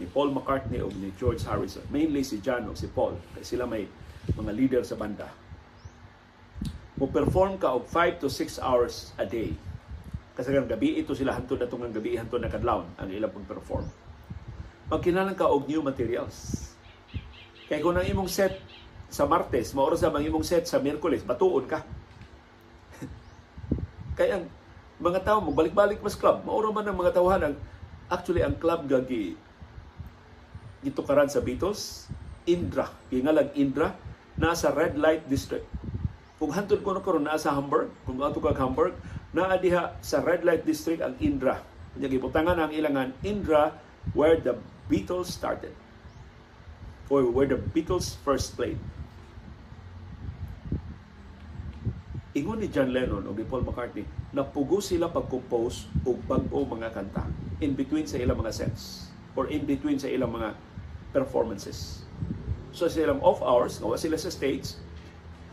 [0.00, 3.68] ni Paul McCartney o ni George Harrison, mainly si John o si Paul, kaya sila
[3.68, 3.84] may
[4.32, 5.28] mga leader sa banda.
[6.96, 9.52] Mo perform ka og 5 to 6 hours a day.
[10.32, 13.84] Kasi kan gabi ito sila hantod na ang gabi hantod na kadlawon ang ilang pag-perform.
[14.88, 16.72] Magkinalang ka og new materials.
[17.68, 18.64] Kaya kung ang imong set
[19.12, 21.84] sa Martes, maoras sa imong set sa Miyerkules, batuon ka.
[24.16, 24.48] Kaya ang
[24.96, 27.54] mga tao mo balik-balik mas club, mauro man ang mga tawahan ang
[28.08, 29.36] Actually, ang club gagi
[30.80, 32.08] gitukaran sa Beatles,
[32.48, 33.92] Indra, gingalag Indra,
[34.38, 35.66] nasa red light district
[36.38, 38.94] Kung hantod ko na karon naa sa Hamburg, kung ato kag Hamburg,
[39.34, 41.58] naa diha sa red light district ang Indra.
[41.98, 43.74] Nya gibutangan ang ilangan Indra
[44.14, 44.54] where the
[44.86, 45.74] Beatles started
[47.10, 48.78] or where the Beatles first played.
[52.38, 57.26] Ingon ni John Lennon o ni Paul McCartney, napugo sila pag-compose og bag-o mga kanta
[57.58, 60.54] in between sa ilang mga sets or in between sa ilang mga
[61.10, 62.06] performances.
[62.70, 64.78] So sa ilang off hours, nga sila sa stage,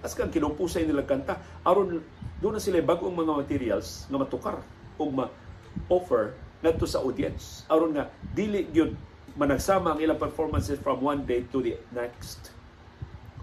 [0.06, 2.06] as kang kinumpusay nila kanta, aron
[2.38, 4.62] doon na sila bagong mga materials nga matukar
[5.02, 7.66] o ma-offer ngadto sa audience.
[7.66, 8.94] Aron nga dili gyud
[9.34, 12.55] managsama ang ilang performances from one day to the next.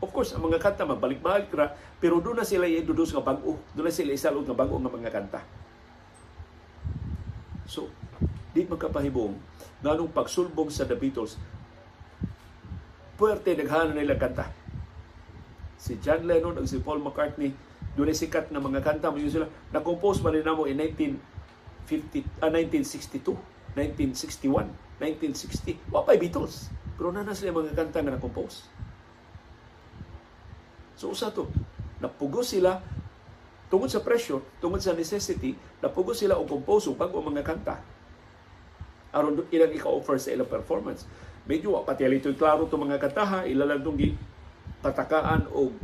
[0.03, 1.71] Of course, ang mga kanta magbalik-balik ra,
[2.03, 3.63] pero doon na sila i-introduce nga bago.
[3.71, 5.41] Doon na sila isalod nga bago nga mga kanta.
[7.71, 7.87] So,
[8.51, 9.39] di magkapahibong
[9.87, 11.39] nganong pagsulbong sa The Beatles,
[13.15, 14.51] puwerte naghanan nila kanta.
[15.79, 17.55] Si John Lennon ug si Paul McCartney
[17.95, 19.15] dunay sikat nga mga kanta.
[19.15, 23.39] Mo sila na-compose man nila mo in 1950 uh, 1962
[23.79, 24.67] 1961
[24.99, 26.75] 1960 wa pa Beatles.
[26.99, 28.67] Pero na na sila mga kanta nga na-compose
[31.03, 31.51] so usa to
[31.99, 32.79] napugo sila
[33.67, 37.83] tungod sa pressure tungod sa necessity napugo sila og compose og bago mga kanta.
[39.11, 41.05] Aron ilang ika-offer sa ilang performance.
[41.43, 43.99] Medyo wa pati alito klaro to mga kantaha ilalang tong
[44.79, 45.75] patakaan o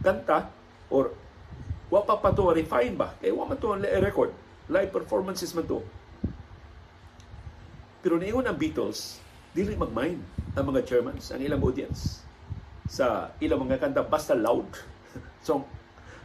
[0.00, 0.48] kanta
[0.88, 1.12] or
[1.92, 3.12] wa pa pa to refine ba?
[3.20, 4.32] Kay wa man to record.
[4.72, 5.84] Live performances man to.
[8.00, 9.20] Pero niingon ang Beatles
[9.52, 10.24] dili magmind
[10.56, 12.23] ang mga Germans ang ilang audience
[12.84, 14.68] sa ilang mga kanta basta loud
[15.46, 15.64] so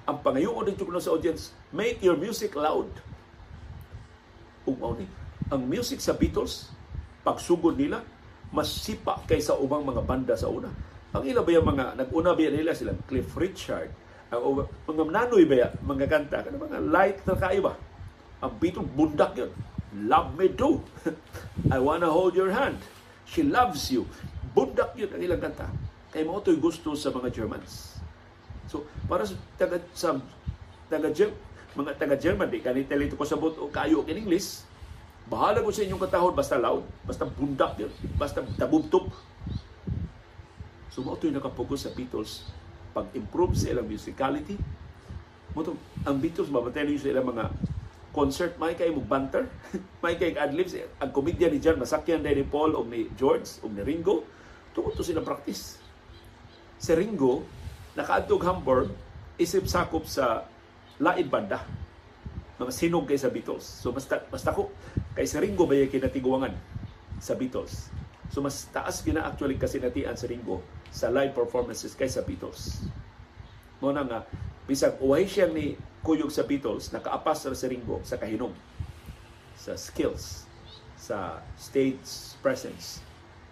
[0.09, 2.89] ang pangayoon dito kuno sa audience make your music loud
[4.67, 5.07] ug ni
[5.49, 6.69] ang music sa Beatles
[7.25, 8.03] pagsugod nila
[8.49, 10.69] mas sipa kaysa ubang mga banda sa una
[11.09, 13.89] ang ila ba yung mga, nag-una ba nila sila, Cliff Richard,
[14.29, 17.73] ang mga nanoy ba mga kanta, kana mga light na kaiba.
[18.45, 19.49] Ang bitong bundak yun.
[20.05, 20.85] Love me too.
[21.73, 22.77] I wanna hold your hand.
[23.25, 24.05] She loves you.
[24.53, 25.65] Bundak yun ang ilang kanta.
[26.09, 28.01] Kaya mo ito'y gusto sa mga Germans.
[28.69, 30.17] So, para sa taga, sa,
[30.89, 31.09] taga
[31.77, 34.65] mga taga German, di kanita lito ko sabot o kayo in English,
[35.29, 37.77] bahala ko sa inyong katahon, basta loud, basta bundak
[38.17, 39.13] basta tabubtop,
[40.99, 42.43] So mo ito'y nakapokus sa Beatles
[42.91, 44.59] pag-improve sa ilang musicality.
[45.55, 45.63] Mo
[46.03, 47.55] ang Beatles mabatay sa ilang mga
[48.11, 49.47] concert may kay mo banter,
[50.03, 53.71] may kay adlibs ang komedya ni John masakyan din ni Paul o ni George o
[53.71, 54.27] ni Ringo
[54.75, 55.78] tungod to sila practice.
[56.79, 57.43] Si Ringo
[57.93, 58.89] nakaadtog Hamburg
[59.35, 60.47] isip sakop sa
[60.99, 61.63] lain banda
[62.59, 63.63] mga sinog kay sa Beatles.
[63.63, 64.67] So basta basta ko
[65.15, 66.51] kay si Ringo ba kinatiguangan
[67.23, 67.87] sa Beatles.
[68.29, 70.59] So mas taas gina actually kasi natian sa Ringo
[70.91, 72.83] sa live performances kaysa Beatles.
[73.79, 74.19] Mo na nga,
[74.67, 78.51] bisag uway siya ni kuyog sa Beatles, nakaapas sa Ringo sa kahinom,
[79.55, 80.43] sa skills,
[80.99, 82.99] sa stage presence,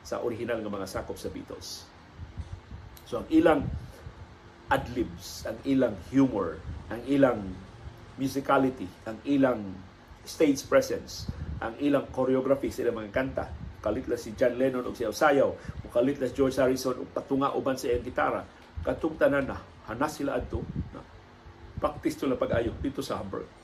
[0.03, 1.86] sa original nga mga sakop sa Beatles.
[3.07, 3.63] So ang ilang
[4.67, 6.59] adlibs, ang ilang humor,
[6.91, 7.39] ang ilang
[8.19, 9.63] musicality, ang ilang
[10.27, 11.31] stage presence,
[11.63, 15.53] ang ilang choreography sa ilang mga kanta, Kalit si John Lennon og siya sayaw.
[15.85, 18.41] Mukalit si George Harrison og patunga uban sa iyang gitara.
[18.83, 20.59] Katong tanan na, hanas sila adto.
[21.77, 23.56] Practice to pag-ayo dito sa Hamburg.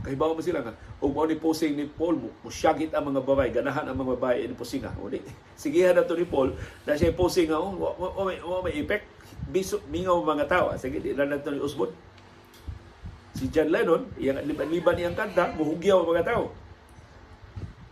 [0.00, 3.84] Kahibaw mo sila nga, ug mo ni posing ni Paul musyagit ang mga babae, ganahan
[3.84, 4.92] ang mga babae ni posing nga.
[4.96, 5.20] Uli,
[5.60, 6.56] sigihan na to ni Paul,
[6.88, 8.24] na siya posing nga, oh, wa,
[8.64, 9.04] may, effect,
[9.48, 10.72] biso, mingaw mga tao.
[10.80, 11.92] Sige, di na to ni Osborne.
[13.36, 16.44] Si John Lennon, iyang liban-liban niyang kanta, muhugyaw ang mga tao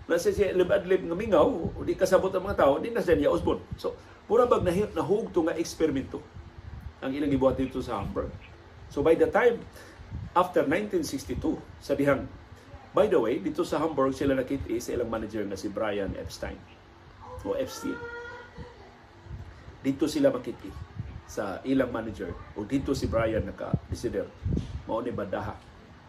[0.08, 3.60] nasa siya libad-lib nga mingaw, di kasabot ang mga tao, di na siya niya Osborne.
[3.76, 3.92] So,
[4.24, 6.24] pura bag nahit nahug to nga eksperimento
[7.00, 8.30] ang ilang gibuhat dito sa Hamburg.
[8.92, 9.60] So by the time
[10.36, 12.28] after 1962, sabihan,
[12.94, 16.58] by the way, dito sa Hamburg sila nakita sa ilang manager na si Brian Epstein
[17.42, 17.98] o Epstein.
[19.82, 20.70] Dito sila makita
[21.28, 24.24] sa ilang manager o dito si Brian naka-desider
[24.88, 25.52] mao ni badaha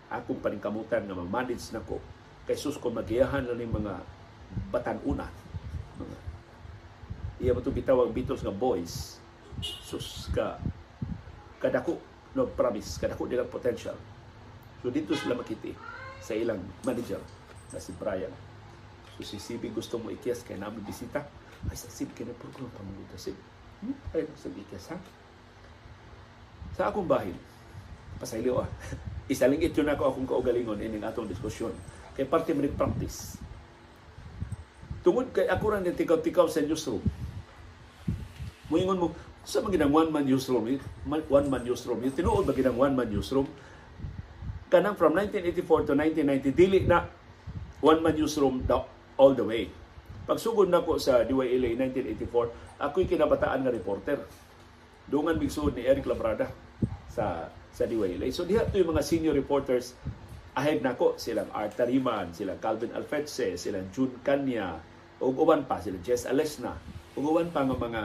[0.09, 1.99] akong paningkamutan nga ma-manage nako
[2.47, 3.93] kay sus ko magiyahan lang ng mga
[4.73, 5.29] batanuna.
[6.01, 6.17] Mga,
[7.45, 9.21] iya mo bitawag Beatles nga boys.
[9.61, 10.57] Sus ka
[11.61, 12.01] kadako
[12.37, 13.97] no promise kadako nilang potential.
[14.79, 15.73] So dito sila makiti
[16.21, 17.19] sa ilang manager
[17.73, 18.31] na si Brian.
[19.17, 21.25] So si CB gusto mo ikias kay namin bisita.
[21.67, 23.17] Ay sa CB kaya program pa mo dito
[23.79, 23.95] Hmm?
[24.11, 24.97] Ay sa ikias ha?
[26.75, 27.35] Sa akong bahin,
[28.19, 28.69] pasaylo ah.
[29.33, 31.71] Isalingit yun ako akong kaugalingon ining atong diskusyon
[32.17, 33.39] kay parte mo practice.
[34.99, 36.99] Tungod kay ako rin tikaw-tikaw sa newsroom.
[38.67, 39.07] Muingon mo,
[39.47, 40.67] Sa mga ginang one man newsroom,
[41.07, 43.47] one man newsroom, yung tinuod ba ginang one man newsroom,
[44.69, 47.07] kanang from 1984 to 1990, dili na
[47.81, 48.77] one man newsroom the,
[49.17, 49.67] all the way.
[50.29, 54.21] Pagsugod na ko sa DYLA 1984, ako'y kinabataan nga reporter.
[55.09, 56.53] Dungan migsud ni Eric Labrada
[57.09, 58.29] sa sa DYLA.
[58.29, 59.97] So diha to yung mga senior reporters
[60.53, 64.77] ahead nako silang Art Tariman, silang Calvin Alfetse, silang June Kanya,
[65.17, 66.77] ug uban pa sila Jess Alesna,
[67.17, 68.01] ug uban pa nga mga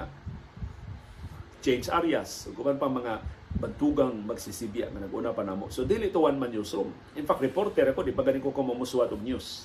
[1.65, 3.25] James Arias, ug uban pa mga
[3.57, 5.73] bantugang magsisibya nga naguna pa namo.
[5.73, 6.93] So dili to one man newsroom.
[7.17, 9.65] In fact, reporter ako di pa ganin ko ko mamusuwat og news.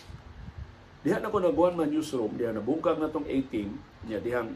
[1.03, 4.55] Diha na ko nag one man newsroom, diha na bungkag na tong 18, niya dihang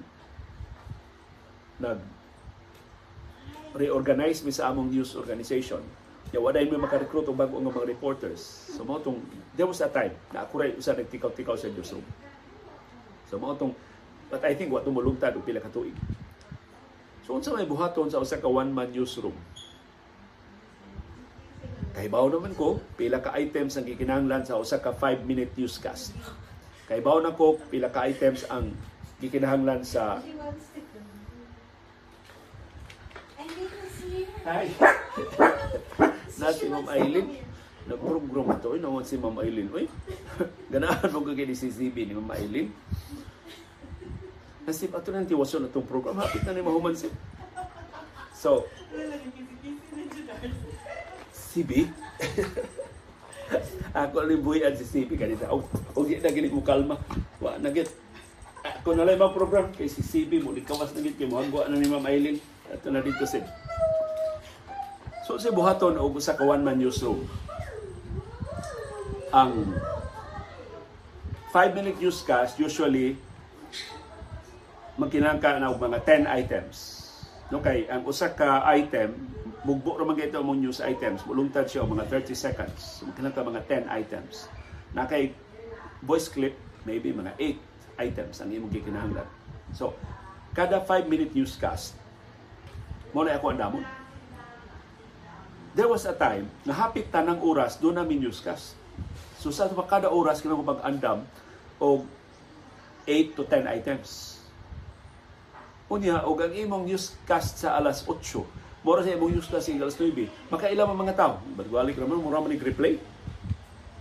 [1.84, 2.00] nag
[3.76, 5.84] reorganize mi sa among news organization.
[6.32, 8.72] Ya wala mi makarecruit og bago nga mga reporters.
[8.72, 9.20] So mo tong
[9.60, 12.08] there was a time na ako ray usa nagtikaw-tikaw sa newsroom.
[13.28, 13.76] So mo tong
[14.32, 16.23] but I think wa tumulungtad og pila ka tuig.
[17.24, 19.36] So unsa may buhaton sa usa ka one man newsroom?
[21.94, 26.12] Kahibaw naman ko pila ka items ang gikinahanglan sa usa ka 5 minute newscast.
[26.90, 28.76] Kahibaw na ko pila ka items ang
[29.24, 30.20] gikinahanglan sa
[34.44, 34.68] Hi.
[36.40, 37.40] na si Ma'am Aileen.
[37.88, 38.68] Nag-program ito.
[38.76, 39.72] Uy, naman si Ma'am Aileen.
[39.72, 39.88] Uy,
[40.74, 42.68] ganahan mo kagay ni CCB ni Ma'am Aileen.
[44.63, 46.19] Nasib ato nang tiwason na itong program.
[46.23, 47.12] Hapit na ni Mahuman si.
[48.32, 48.67] So,
[51.54, 51.91] CB?
[53.93, 55.52] ako ni buhian si CB kanina.
[55.54, 56.97] Og, og na gini mo kalma.
[57.38, 57.91] Wa na git.
[58.63, 60.56] Ako na lang program kay si CB mo.
[60.56, 61.43] Likawas na git kay mo.
[61.43, 62.08] na ni Ma'am.
[62.73, 63.43] Ito na dito si.
[65.28, 67.28] So si buhaton og usa ka one man newsroom.
[69.30, 69.76] Ang
[71.54, 73.15] 5 minute newscast usually
[74.98, 76.78] magkinahanglan ka na og mga 10 items.
[77.50, 79.14] No kay ang usa ka item
[79.64, 83.02] mugbo ra man ito among news items, mulungtad siya og mga 30 seconds.
[83.02, 84.34] So magkinahanglan ka mga 10 items.
[84.94, 85.34] Na kay
[86.04, 86.54] voice clip
[86.86, 89.26] maybe mga 8 items ang imong gikinahanglan.
[89.74, 89.98] So
[90.54, 91.98] kada 5 minute newscast
[93.14, 93.86] mo na ako ang
[95.74, 98.78] there was a time na hapit tanang oras doon namin newscast.
[99.42, 101.26] So sa kada oras ko mag-andam
[101.82, 102.06] o
[103.06, 104.33] 8 to 10 items.
[105.91, 108.15] Unya, og ang imong newscast sa alas 8,
[108.88, 111.34] mora sa imong newscast sa alas 9, makailan ang mga tao.
[111.60, 113.00] Bagwalik naman, mura man replay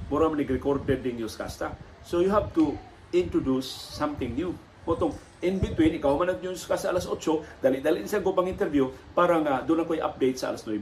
[0.07, 1.64] Mura man recorded ding newscast.
[2.07, 2.77] So you have to
[3.11, 4.55] introduce something new.
[4.87, 9.40] Potong in between, ikaw man nag-newscast sa alas 8, dali-dali sa ko pang interview para
[9.42, 10.79] nga doon ako i-update sa alas 9.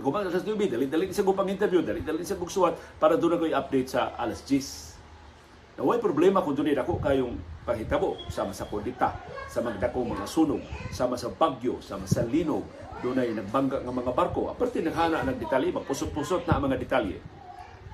[0.00, 4.16] Gumang alas 9, dali-dali sa gupang interview, dali-dali sa gugsuwat para doon ako i-update sa
[4.16, 5.76] alas 10.
[5.76, 9.14] Naway problema kung doon ako kayong pahitabo sama sa kondita,
[9.50, 12.64] sa magdako mga sunog, sama sa bagyo, sama sa linog,
[13.00, 14.52] doon ay nagbangga ng mga barko.
[14.52, 17.18] Aparte naghana ng detalye, magpusot-pusot na ang mga detalye.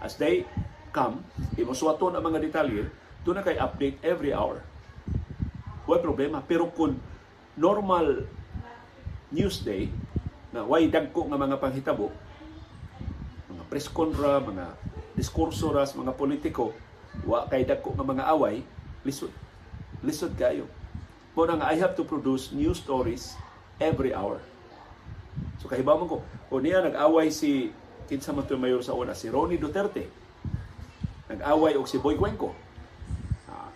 [0.03, 0.47] As they
[0.91, 1.23] come,
[1.59, 2.87] imuswaton ang mga detalye,
[3.23, 4.63] doon na kay update every hour.
[5.87, 6.39] Wala problema.
[6.43, 6.99] Pero kung
[7.55, 8.27] normal
[9.31, 9.91] news day,
[10.57, 12.09] na way dagko nga mga panghitabo
[13.53, 14.73] mga press conra mga
[15.13, 16.73] diskurso ras mga politiko
[17.29, 18.65] wa kay dagko nga mga away
[19.05, 19.29] lisod
[20.05, 20.69] lisod kayo
[21.37, 23.37] mo na nga I have to produce new stories
[23.81, 24.41] every hour
[25.61, 27.73] so kahibaw ko o niya nag-away si
[28.09, 30.09] kinsa man mayor sa una si Ronnie Duterte
[31.29, 32.57] nag-away og si Boy Cuenco
[33.53, 33.69] ah,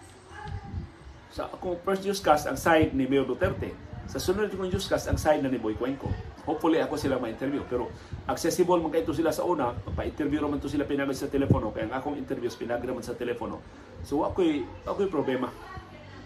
[1.33, 3.73] sa akong first newscast ang side ni Mayor Duterte
[4.11, 6.09] sa sunod kong newscast ang side na ni Boy Cuenco
[6.49, 7.63] Hopefully ako sila ma-interview.
[7.69, 7.93] Pero
[8.25, 11.71] accessible man kayo sila sa una, pa-interview naman to sila pinagad sa telepono.
[11.71, 13.61] Kaya ang akong interviews pinagad naman sa telepono.
[14.03, 15.53] So ako'y, ako'y problema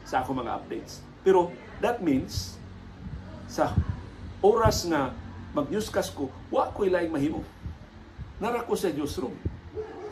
[0.04, 1.00] sa akong mga updates.
[1.24, 2.60] Pero that means,
[3.48, 3.72] sa
[4.44, 5.16] oras na
[5.56, 7.40] mag-newscast ko, wa ko'y laing mahimo.
[8.38, 9.34] Nara ko sa newsroom.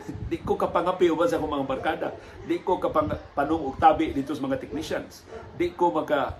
[0.31, 2.07] di ko kapangapi uban sa akong mga barkada.
[2.43, 5.23] Di ko kapang panong tabi dito sa mga technicians.
[5.55, 6.35] Di ko maka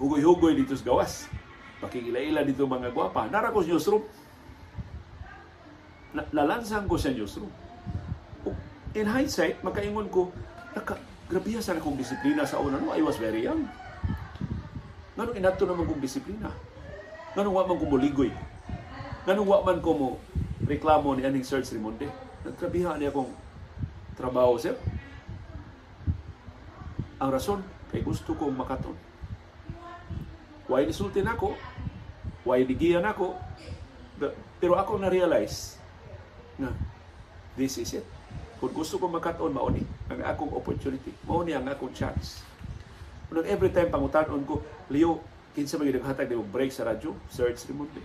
[0.00, 1.28] hugoy-hugoy dito sa gawas
[1.82, 3.26] pakingila-ila dito mga gwapa.
[3.26, 4.04] Nara ko sa newsroom.
[6.14, 7.50] Na, nalansang ko sa newsroom.
[8.94, 10.30] In hindsight, makaingon ko,
[10.76, 11.00] naka,
[11.32, 12.76] grabiya sa akong disiplina sa una.
[12.76, 13.64] No, I was very young.
[15.16, 16.52] Nganong inato naman kong disiplina?
[17.32, 18.28] Nganong wa man ko muligoy?
[19.24, 20.08] Nganong wa man ko mo
[20.68, 22.04] reklamo ni aning Sir Rimonde?
[22.44, 23.32] Nagtrabiha niya akong
[24.12, 24.76] trabaho, sir.
[27.16, 28.96] Ang rason, kay gusto kong makaton.
[30.68, 31.56] Why nisulti na ako?
[32.44, 33.40] Why digiyan ako?
[34.60, 35.80] Pero ako na-realize
[36.60, 36.76] na
[37.56, 38.06] this is it.
[38.60, 39.80] Kung gusto ko makaton, mauni
[40.12, 41.10] ang akong opportunity.
[41.24, 42.44] Mauni ang akong chance.
[43.32, 44.60] Unang every time pangutanon ko,
[44.92, 45.24] Leo,
[45.56, 48.04] kinsa man gyud hatag nimo break sa radyo, search remotely.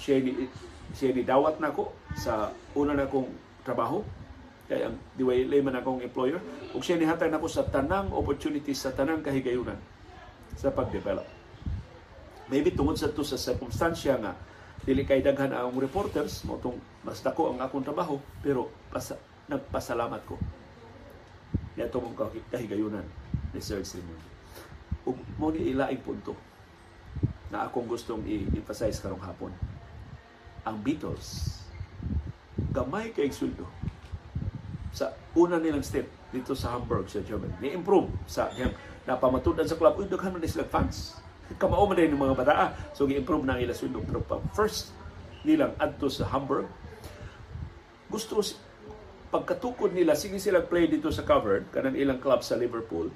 [0.00, 0.48] Siya ni
[0.92, 3.28] siya ni dawat na ko sa una na kong
[3.64, 4.04] trabaho
[4.68, 6.40] kay ang diway man akong employer
[6.72, 9.76] ug siya ni hatag nako sa tanang opportunities sa tanang kahigayunan
[10.56, 11.24] sa pagdevelop.
[12.52, 14.36] Maybe tungod sa to sa circumstansya nga
[14.84, 16.76] dili kay daghan ang reporters mo tong
[17.06, 19.14] mas dako ang akong trabaho pero pas,
[19.52, 20.40] nagpasalamat ko.
[21.76, 22.16] Niya mong
[22.52, 23.04] kahigayunan
[23.52, 24.16] ni Sir Simon.
[25.04, 26.36] Ug mo ni ilaing punto
[27.52, 29.52] na akong gustong i-emphasize karong hapon
[30.64, 31.60] ang Beatles
[32.72, 33.68] gamay kay sweldo
[34.94, 38.72] sa una nilang step dito sa Hamburg sa Germany ni-improve sa yang
[39.04, 39.98] napamatudan sa club.
[39.98, 41.18] Uy daghan man sila fans.
[41.58, 42.72] Kamao man din mga bata.
[42.96, 44.00] So gi-improve na ila sweldo.
[44.06, 44.94] Pero pag first
[45.42, 46.70] nilang adto sa Hamburg
[48.08, 48.40] gusto
[49.32, 53.08] pagkatukod nila sige sila play dito sa covered kanang ilang club sa Liverpool.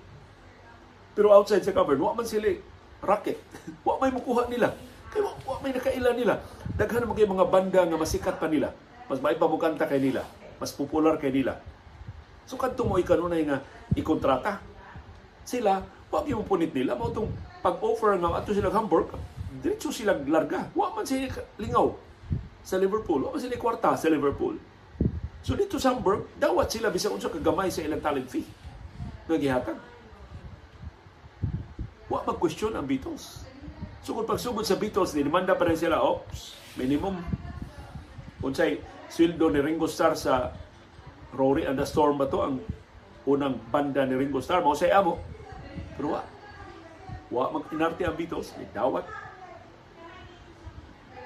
[1.12, 2.56] Pero outside sa covered wa man sila
[3.04, 3.36] racket.
[3.86, 4.72] Wa may mukuha nila.
[5.12, 6.40] Kay wa, wa may nakaila nila.
[6.80, 8.72] Daghan kay mga banda nga masikat pa nila.
[9.06, 10.24] Mas may pamukanta kay nila.
[10.56, 11.60] Mas popular kay nila.
[12.48, 13.60] So kadto mo ikanunay nga
[13.92, 14.64] ikontrata.
[15.44, 16.96] Sila wa gyud punit nila.
[16.96, 17.28] Mao tong
[17.60, 19.12] pag-offer nga ato sila Hamburg,
[19.60, 20.72] diretso sila larga.
[20.72, 21.28] Wa man sila
[21.60, 21.92] lingaw
[22.64, 23.28] sa Liverpool.
[23.28, 24.56] Wa man sila kwarta sa Liverpool.
[25.46, 28.42] So dito sa Hamburg, dawat sila bisag unsa kagamay sa ilang talent fee
[29.30, 29.78] gihatag.
[32.10, 33.46] Wa mag-question ang Beatles.
[34.02, 37.22] So kung pagsugod sa Beatles, dinimanda pa rin sila, ops, minimum.
[38.42, 40.50] Unsay sweldo ni Ringo Starr sa
[41.30, 42.58] Rory and the Storm ba to ang
[43.26, 44.66] unang banda ni Ringo Starr?
[44.66, 45.22] Mao say amo.
[45.94, 46.22] Pero wa,
[47.30, 49.06] Wa mag-inarte ang Beatles, dawat.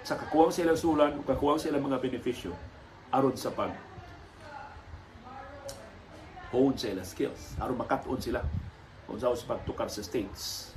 [0.05, 2.53] Sa kakuwang sila sulan, kakuwang sila mga benepisyo
[3.13, 3.90] aron sa pag
[6.51, 8.43] hone sa ilang skills, aron makaton sila
[9.07, 10.75] kung sa pagtukar sa states.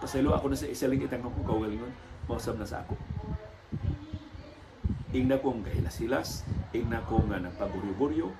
[0.00, 1.92] Pasaylo ako na sa isaling itang kong kaugalingon,
[2.24, 2.96] mausap na sa ako.
[5.12, 8.30] Ingna kong kahilasilas, ingna kong uh, nagpaburyo-buryo,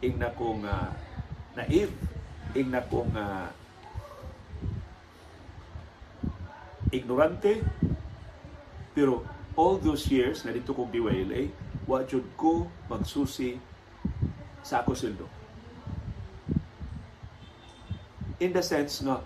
[0.00, 0.90] ingna kong uh,
[1.58, 1.92] naive,
[2.54, 3.50] ingna kong uh,
[6.90, 7.62] ignorante
[8.94, 9.22] pero
[9.54, 11.50] all those years na dito kong DYLA
[11.90, 13.58] wa jud ko magsusi
[14.62, 15.26] sa ako sildo
[18.38, 19.18] in the sense nga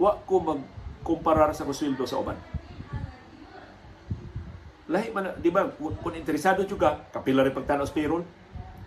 [0.00, 2.40] wa ko magkumparar sa kusweldo sa uban
[4.88, 8.24] lahi man di ba kung interesado jud ka kapila rin pagtanaw sa payroll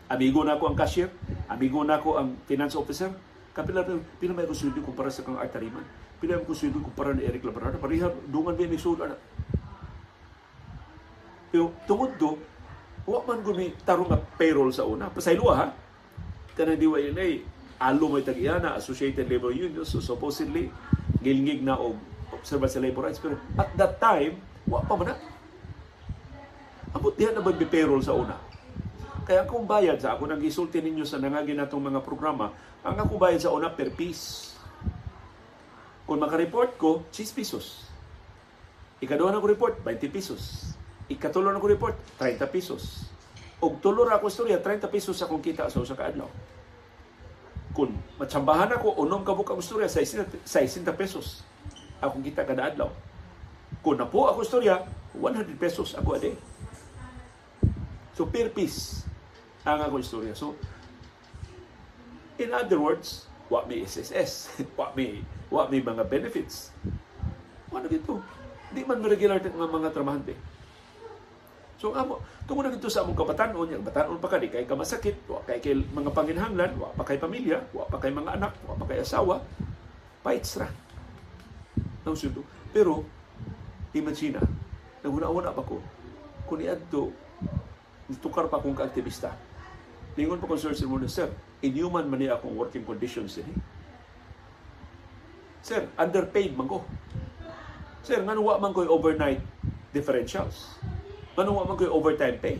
[0.09, 1.14] amigo na ako ang cashier
[1.53, 3.14] amigo na ako ang finance officer
[3.53, 3.86] Kapila
[4.18, 5.86] pila may kusudi kumpara sa kang Artariman.
[6.18, 7.78] Pila may kusudi kumpara ni Eric Labrador.
[7.78, 9.18] Pareha dungan ba ni Sula na.
[11.53, 12.41] Pero tungod do,
[13.04, 15.12] wa man gumi tarong nga payroll sa una.
[15.12, 15.72] Pasaylo ha.
[16.54, 17.43] Kanang wa inay
[17.84, 20.72] alo may tag-iyana, Associated Labor Union, so supposedly
[21.20, 21.99] gilngig na og
[22.32, 23.20] observa sa labor rights.
[23.20, 24.39] Pero at that time,
[24.70, 25.16] wa pa man na.
[26.93, 28.38] Amot diha na ba payroll sa una?
[29.24, 32.51] Kaya kung bayad sa ako nang gisulti ninyo sa nangagin natong mga programa,
[32.84, 34.51] ang ako bayad sa una per piece.
[36.04, 37.88] Kung makareport ko, 6 pesos.
[38.99, 40.76] Ikaduha na ko report, 20 pesos.
[41.14, 43.05] Ikatulo na ko report, 30 pesos.
[43.61, 46.28] Og tulo ra ako istorya, 30 pesos sa kong kita sa usa ka adlaw.
[47.78, 50.41] Kung matsambahan ako, unom ka buka istorya, 60
[50.97, 51.45] pesos
[52.01, 52.89] akong kita kada adlaw.
[53.86, 54.82] Kung na po ako istorya,
[55.16, 56.36] 100 pesos ako a day.
[58.18, 59.05] So per piece
[59.66, 60.34] ang ako istorya.
[60.34, 60.57] So
[62.41, 65.22] In other words, what may SSS, what may,
[65.53, 66.74] what may mga benefits.
[67.70, 68.22] Ano dito?
[68.74, 70.34] Di man regular ng mga, mga tramahante.
[71.84, 75.43] So amo, tungod na sa among kabatanon, yung batanon pa ka, di kay kamasakit, wa
[75.43, 78.88] kay kay mga panginhanglan, wa pa kay pamilya, wa pa kay mga anak, wa pa
[78.88, 79.43] kay asawa,
[80.23, 80.71] paits ra.
[82.07, 82.39] Nang sundo.
[82.71, 83.03] Pero,
[83.91, 84.39] imagine,
[85.03, 85.84] naguna-una pa ko,
[86.47, 87.11] kung iadto,
[88.23, 89.36] tukar pa kong kaaktivista,
[90.15, 91.27] Lingon pa ko sir sa muna, sir,
[91.59, 93.49] inhuman man niya akong working conditions din.
[95.59, 96.88] Sir, underpaid man ko.
[98.07, 99.43] Sir, nga wa man ko'y overnight
[99.91, 100.79] differentials?
[101.34, 102.57] Nga wa man ko'y overtime pay?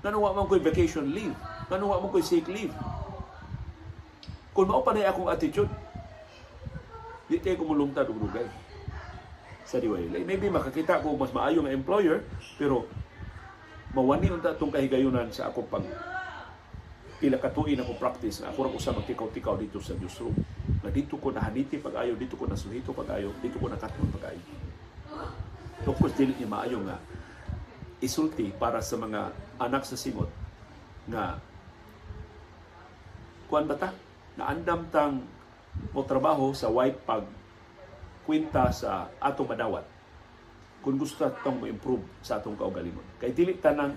[0.00, 1.36] Nga wa man ko'y vacation leave?
[1.68, 2.72] Nga wa man ko'y sick leave?
[4.56, 5.68] Kung mao pa na akong attitude,
[7.28, 8.48] di tayo kumulungtad og lugay
[9.66, 10.08] sa diway.
[10.08, 12.22] Maybe makakita ko mas maayo nga employer,
[12.56, 12.86] pero
[13.92, 15.84] mawani unta itong kahigayunan sa akong pag
[17.16, 20.36] pila ka tuig ako practice na ako ra usa magtikaw-tikaw dito sa newsroom
[20.84, 24.44] na dito ko nahaniti pag-ayo dito ko nasuhito pag-ayo dito ko nakatong pag-ayo
[25.96, 27.00] course dili ni maayo nga
[28.00, 30.28] isulti para sa mga anak sa singot
[31.08, 31.40] nga
[33.48, 33.94] kuan bata
[34.36, 35.24] naandam tang
[35.92, 37.24] mo trabaho sa white pag
[38.26, 39.86] kwenta sa atong madawat.
[40.82, 43.02] Kung gusto tong mo-improve sa atong kaugalingon.
[43.22, 43.94] Kay dili tanan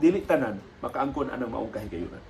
[0.00, 2.24] dili tanan makaangkon anang maong kahigayunan.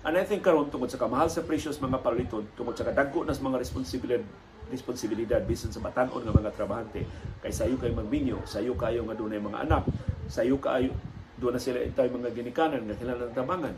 [0.00, 3.38] And I think karon tungod sa kamahal sa presyos mga paliton, tungod sa kadagko nas
[3.38, 4.24] mga responsibilidad
[4.70, 7.02] responsibilidad bisan sa batanon nga mga trabahante
[7.42, 9.84] kay sayo kay magminyo, sayo kayo nga dunay mga anak,
[10.30, 10.94] sayo kayo
[11.42, 13.74] doon na sila intay mga ginikanan nga kinahanglan tabangan.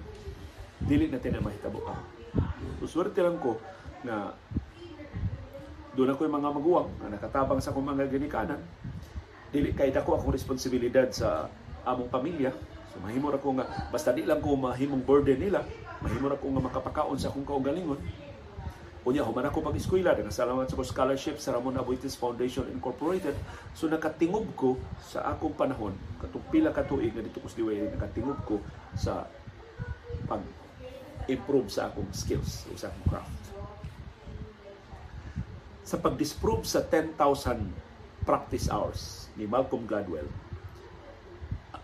[0.82, 1.94] Dili na tinay mahitabo ka.
[2.82, 3.56] So, swerte lang ko
[4.02, 4.34] na
[5.92, 8.60] doon ako yung mga maguwang na nakatabang sa akong mga ginikanan.
[9.52, 11.48] Dili kay dako akong responsibilidad sa
[11.84, 12.52] among pamilya.
[12.92, 15.64] So mahimo ra ko nga basta di lang ko mahimong burden nila,
[16.00, 18.00] mahimo ra ko nga makapakaon sa akong kaugalingon.
[19.02, 23.34] Unya, human ako pag-eskwela, salamat sa scholarship sa Ramon Abuitis Foundation Incorporated.
[23.74, 28.38] So nakatingob ko sa akong panahon, katong pila ka tuig nga dito ko liway, nakatingob
[28.46, 28.62] ko
[28.94, 29.26] sa
[30.30, 33.42] pag-improve sa akong skills, sa akong craft.
[35.82, 37.18] Sa pag-disprove sa 10,000
[38.22, 40.30] practice hours ni Malcolm Gladwell,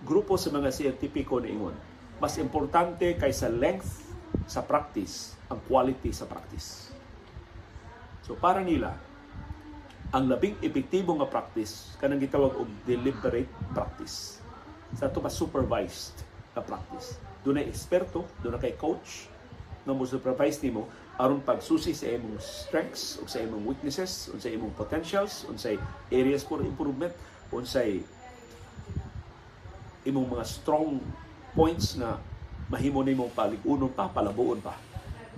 [0.07, 1.75] grupo sa mga siyentipiko ni Ingon,
[2.23, 4.07] mas importante kaysa length
[4.47, 6.88] sa practice ang quality sa practice.
[8.29, 8.93] So para nila,
[10.13, 14.45] ang labing epektibo nga practice kanang gitawag og deliberate practice.
[14.97, 17.17] Sa ito ba supervised na practice.
[17.41, 19.33] Doon ay eksperto, doon kay coach
[19.89, 20.85] na mo supervise nimo
[21.17, 25.73] aron pagsusi sa imong strengths o sa imong weaknesses, sa imong potentials, sa
[26.13, 27.11] areas for improvement,
[27.65, 27.81] sa
[30.05, 31.01] imong mga strong
[31.57, 32.21] points na
[32.69, 34.77] mahimo nimo paligunon pa, palabuon pa.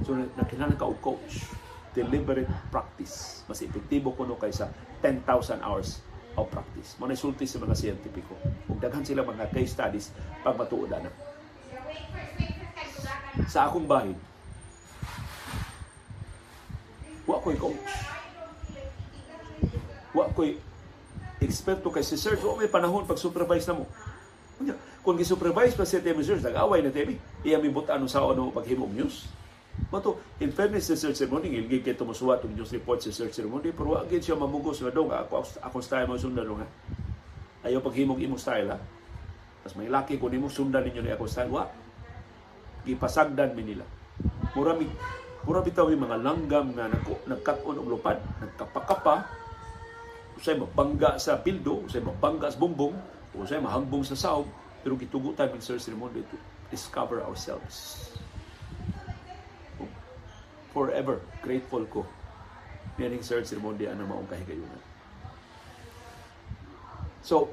[0.03, 1.47] So nakinahanglan ka og coach
[1.93, 3.43] deliberate practice.
[3.51, 4.71] Mas epektibo kuno kaysa
[5.03, 6.03] 10,000 hours
[6.39, 6.95] of practice.
[6.99, 8.35] Mo sulti sa mga siyentipiko.
[8.71, 10.15] Ug daghan sila mga case studies
[10.47, 11.11] pag matuod na.
[13.51, 14.15] Sa akong bahin,
[17.27, 17.91] wa ko'y coach.
[20.15, 20.59] Wa ko'y
[21.41, 23.85] eksperto kay si Sir, wa may panahon pag supervise na mo.
[25.01, 27.17] Kung gi-supervise pa siya Temi Sir, nag-away na Temi.
[27.41, 29.40] Iya mi butan sa ano paghimong news
[29.91, 33.75] Mato, in fairness sa search ceremony, ilgi kay tumusuwa itong news report sa search ceremony,
[33.75, 36.67] pero wag siya mamugos nga dong, ako, ako style mo sundan ha.
[37.67, 38.79] Ayaw paghimog imong style ha.
[39.67, 41.67] Mas may laki ko nimo sundan ninyo ni ako style, wa.
[42.87, 43.83] Gipasagdan mi nila.
[44.55, 44.87] Mura mi
[45.43, 46.87] mura bitaw mi mga langgam nga
[47.27, 49.27] nagkat-on og lupad, nagkapakapa,
[50.39, 52.95] usay mabangga sa pildo, usay mabangga sa bumbong,
[53.35, 54.47] usay mahambong sa saog,
[54.87, 56.39] pero gitugutan min search ceremony to
[56.71, 58.07] discover ourselves
[60.71, 62.07] forever grateful ko
[63.01, 64.81] nining Sir Sirmondi ang maong kahigayunan.
[67.25, 67.53] So,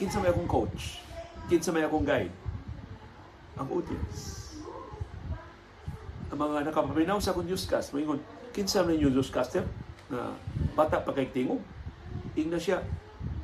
[0.00, 1.00] kinsa may akong coach,
[1.48, 2.32] kinsa may akong guide,
[3.56, 4.52] ang audience.
[6.32, 8.20] Ang mga nakapaminaw sa akong newscast, moingon,
[8.52, 9.64] kinsa may new newscaster
[10.08, 10.36] na
[10.72, 11.60] bata pa kay tingog.
[12.36, 12.84] Ingna siya,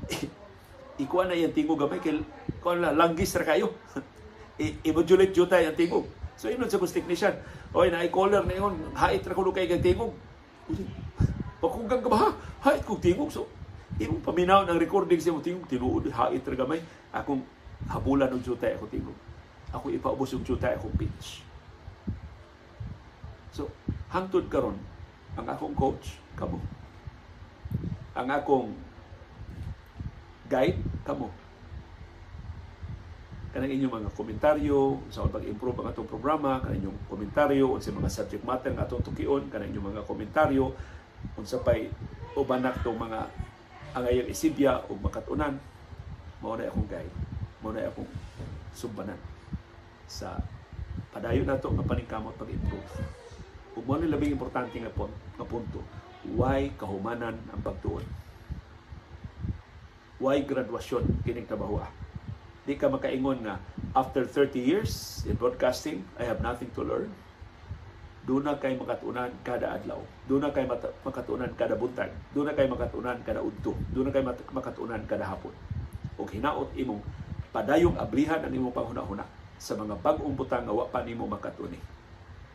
[1.05, 2.21] ikuha na yung tingog gamay, kay
[2.61, 3.73] kuha na, langgis ra kayo.
[4.87, 6.05] I-modulate jutay ang tingog.
[6.37, 7.33] So, inon sa kus technician,
[7.73, 10.13] Oy, na caller na yun, hait ra ko kay kag tingog.
[11.57, 12.37] Pakugang ka ba?
[12.61, 13.33] Hait kog tingog.
[13.33, 13.49] So,
[13.97, 16.85] imong paminaw ng recording sa imong tingog, tinuod, hait ra gamay.
[17.17, 17.41] Akong
[17.89, 19.17] habulan ng jutay ako tingog.
[19.73, 21.41] Ako ipaubos yung jutay akong pitch.
[23.57, 23.73] So,
[24.13, 24.77] hangtod karon
[25.33, 26.61] ang akong coach, kamo.
[28.13, 28.69] Ang akong
[30.53, 30.77] guide,
[31.09, 31.42] kamo
[33.53, 38.45] kanang inyong mga komentaryo sa pag-improve ang atong programa, kanang inyong komentaryo sa mga subject
[38.49, 40.73] matter nga atong tukion, kanang inyong mga komentaryo
[41.37, 41.93] unsa pay
[42.35, 43.29] ubanak tong mga
[43.93, 45.61] angayang isibya o makatunan
[46.41, 47.15] mao na akong guide
[47.63, 48.09] mao na akong
[48.75, 49.21] sumbanan
[50.09, 50.41] sa
[51.13, 52.89] padayon nato nga paningkamot pag-improve.
[53.77, 55.81] Ug mao labing importante nga punto, nga punto
[56.33, 58.05] why kahumanan ang pagtuon?
[60.23, 61.83] Why graduation kining trabaho
[62.63, 63.59] Di ka makaingon nga,
[63.91, 67.11] after 30 years in broadcasting, I have nothing to learn.
[68.23, 69.99] Doon na kay makatunan kada adlaw.
[70.31, 70.63] Doon na kay
[71.03, 72.15] makatunan kada buntag.
[72.31, 73.75] Doon na kay makatunan kada udto.
[73.91, 74.23] Doon na kay
[74.55, 75.51] makatunan kada hapon.
[76.15, 77.03] O hinaot imong
[77.51, 79.27] padayong ablihan ang imong panghuna-huna
[79.59, 81.83] sa mga bag-ong butang nga wa pa nimo makatuni.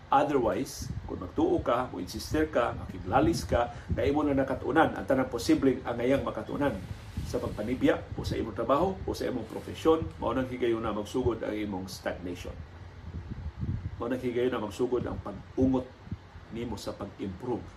[0.08, 5.28] Otherwise, kung magtuo ka, mo insister ka, makiglalis ka, kay mo na nakatunan ang tanang
[5.28, 6.80] posibleng angayang makatunan
[7.28, 11.44] sa pagpanibya o sa imong trabaho o sa imong profesyon, mao nang higayon na magsugod
[11.44, 12.56] ang imong stagnation.
[14.00, 15.84] Mao nang higayon na magsugod ang pag-ungot
[16.56, 17.68] nimo sa pag-improve.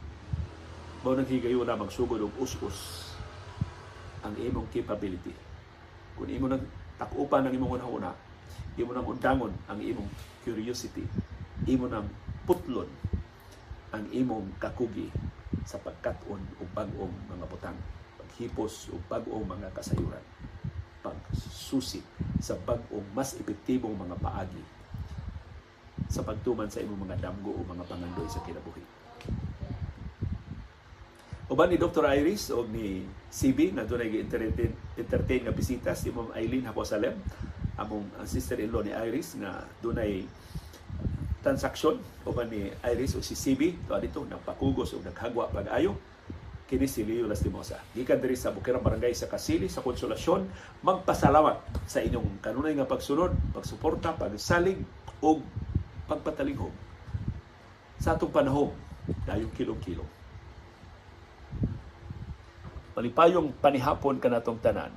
[1.03, 3.11] Mao nang higayon na magsugod og us-us
[4.23, 5.35] ang imong capability.
[6.15, 6.63] Kung imo nang
[6.95, 8.15] takupan ang imong una
[8.79, 10.07] imo nang undangon ang imong
[10.47, 11.03] curiosity,
[11.67, 12.07] imo nang
[12.47, 12.87] putlon
[13.91, 15.11] ang imong kakugi
[15.67, 17.79] sa pagkat-on o bag-ong mga butang,
[18.41, 20.25] paghipos o bag-ong mga kasayuran,
[21.05, 22.01] pagsusi
[22.41, 24.65] sa bag-ong mas epektibong mga paagi
[26.09, 28.81] sa pagtuman sa imong mga damgo o mga pangandoy sa kinabuhi.
[31.53, 32.09] Uban ni Dr.
[32.17, 37.21] Iris o ni CB na doon ay entertain, entertain nga bisita si Ma'am Eileen Haposalem
[37.77, 40.25] among sister-in-law ni Iris nga doon ay
[41.45, 46.01] transaksyon uban ni Iris o si CB to dito nagpakugos o naghagwa pag-ayo
[46.71, 47.83] kini si Leo Lastimosa.
[47.91, 50.47] Gikan diri sa Bukirang Barangay sa Kasili sa Konsolasyon,
[50.87, 54.79] magpasalamat sa inyong kanunay nga pagsunod, pagsuporta, pagsalig
[55.19, 55.43] o
[56.07, 56.71] pagpatalinghog
[57.99, 58.71] sa atong panahon
[59.27, 60.07] dayong kilong-kilong.
[62.95, 64.95] Malipayong panihapon kanatong tanan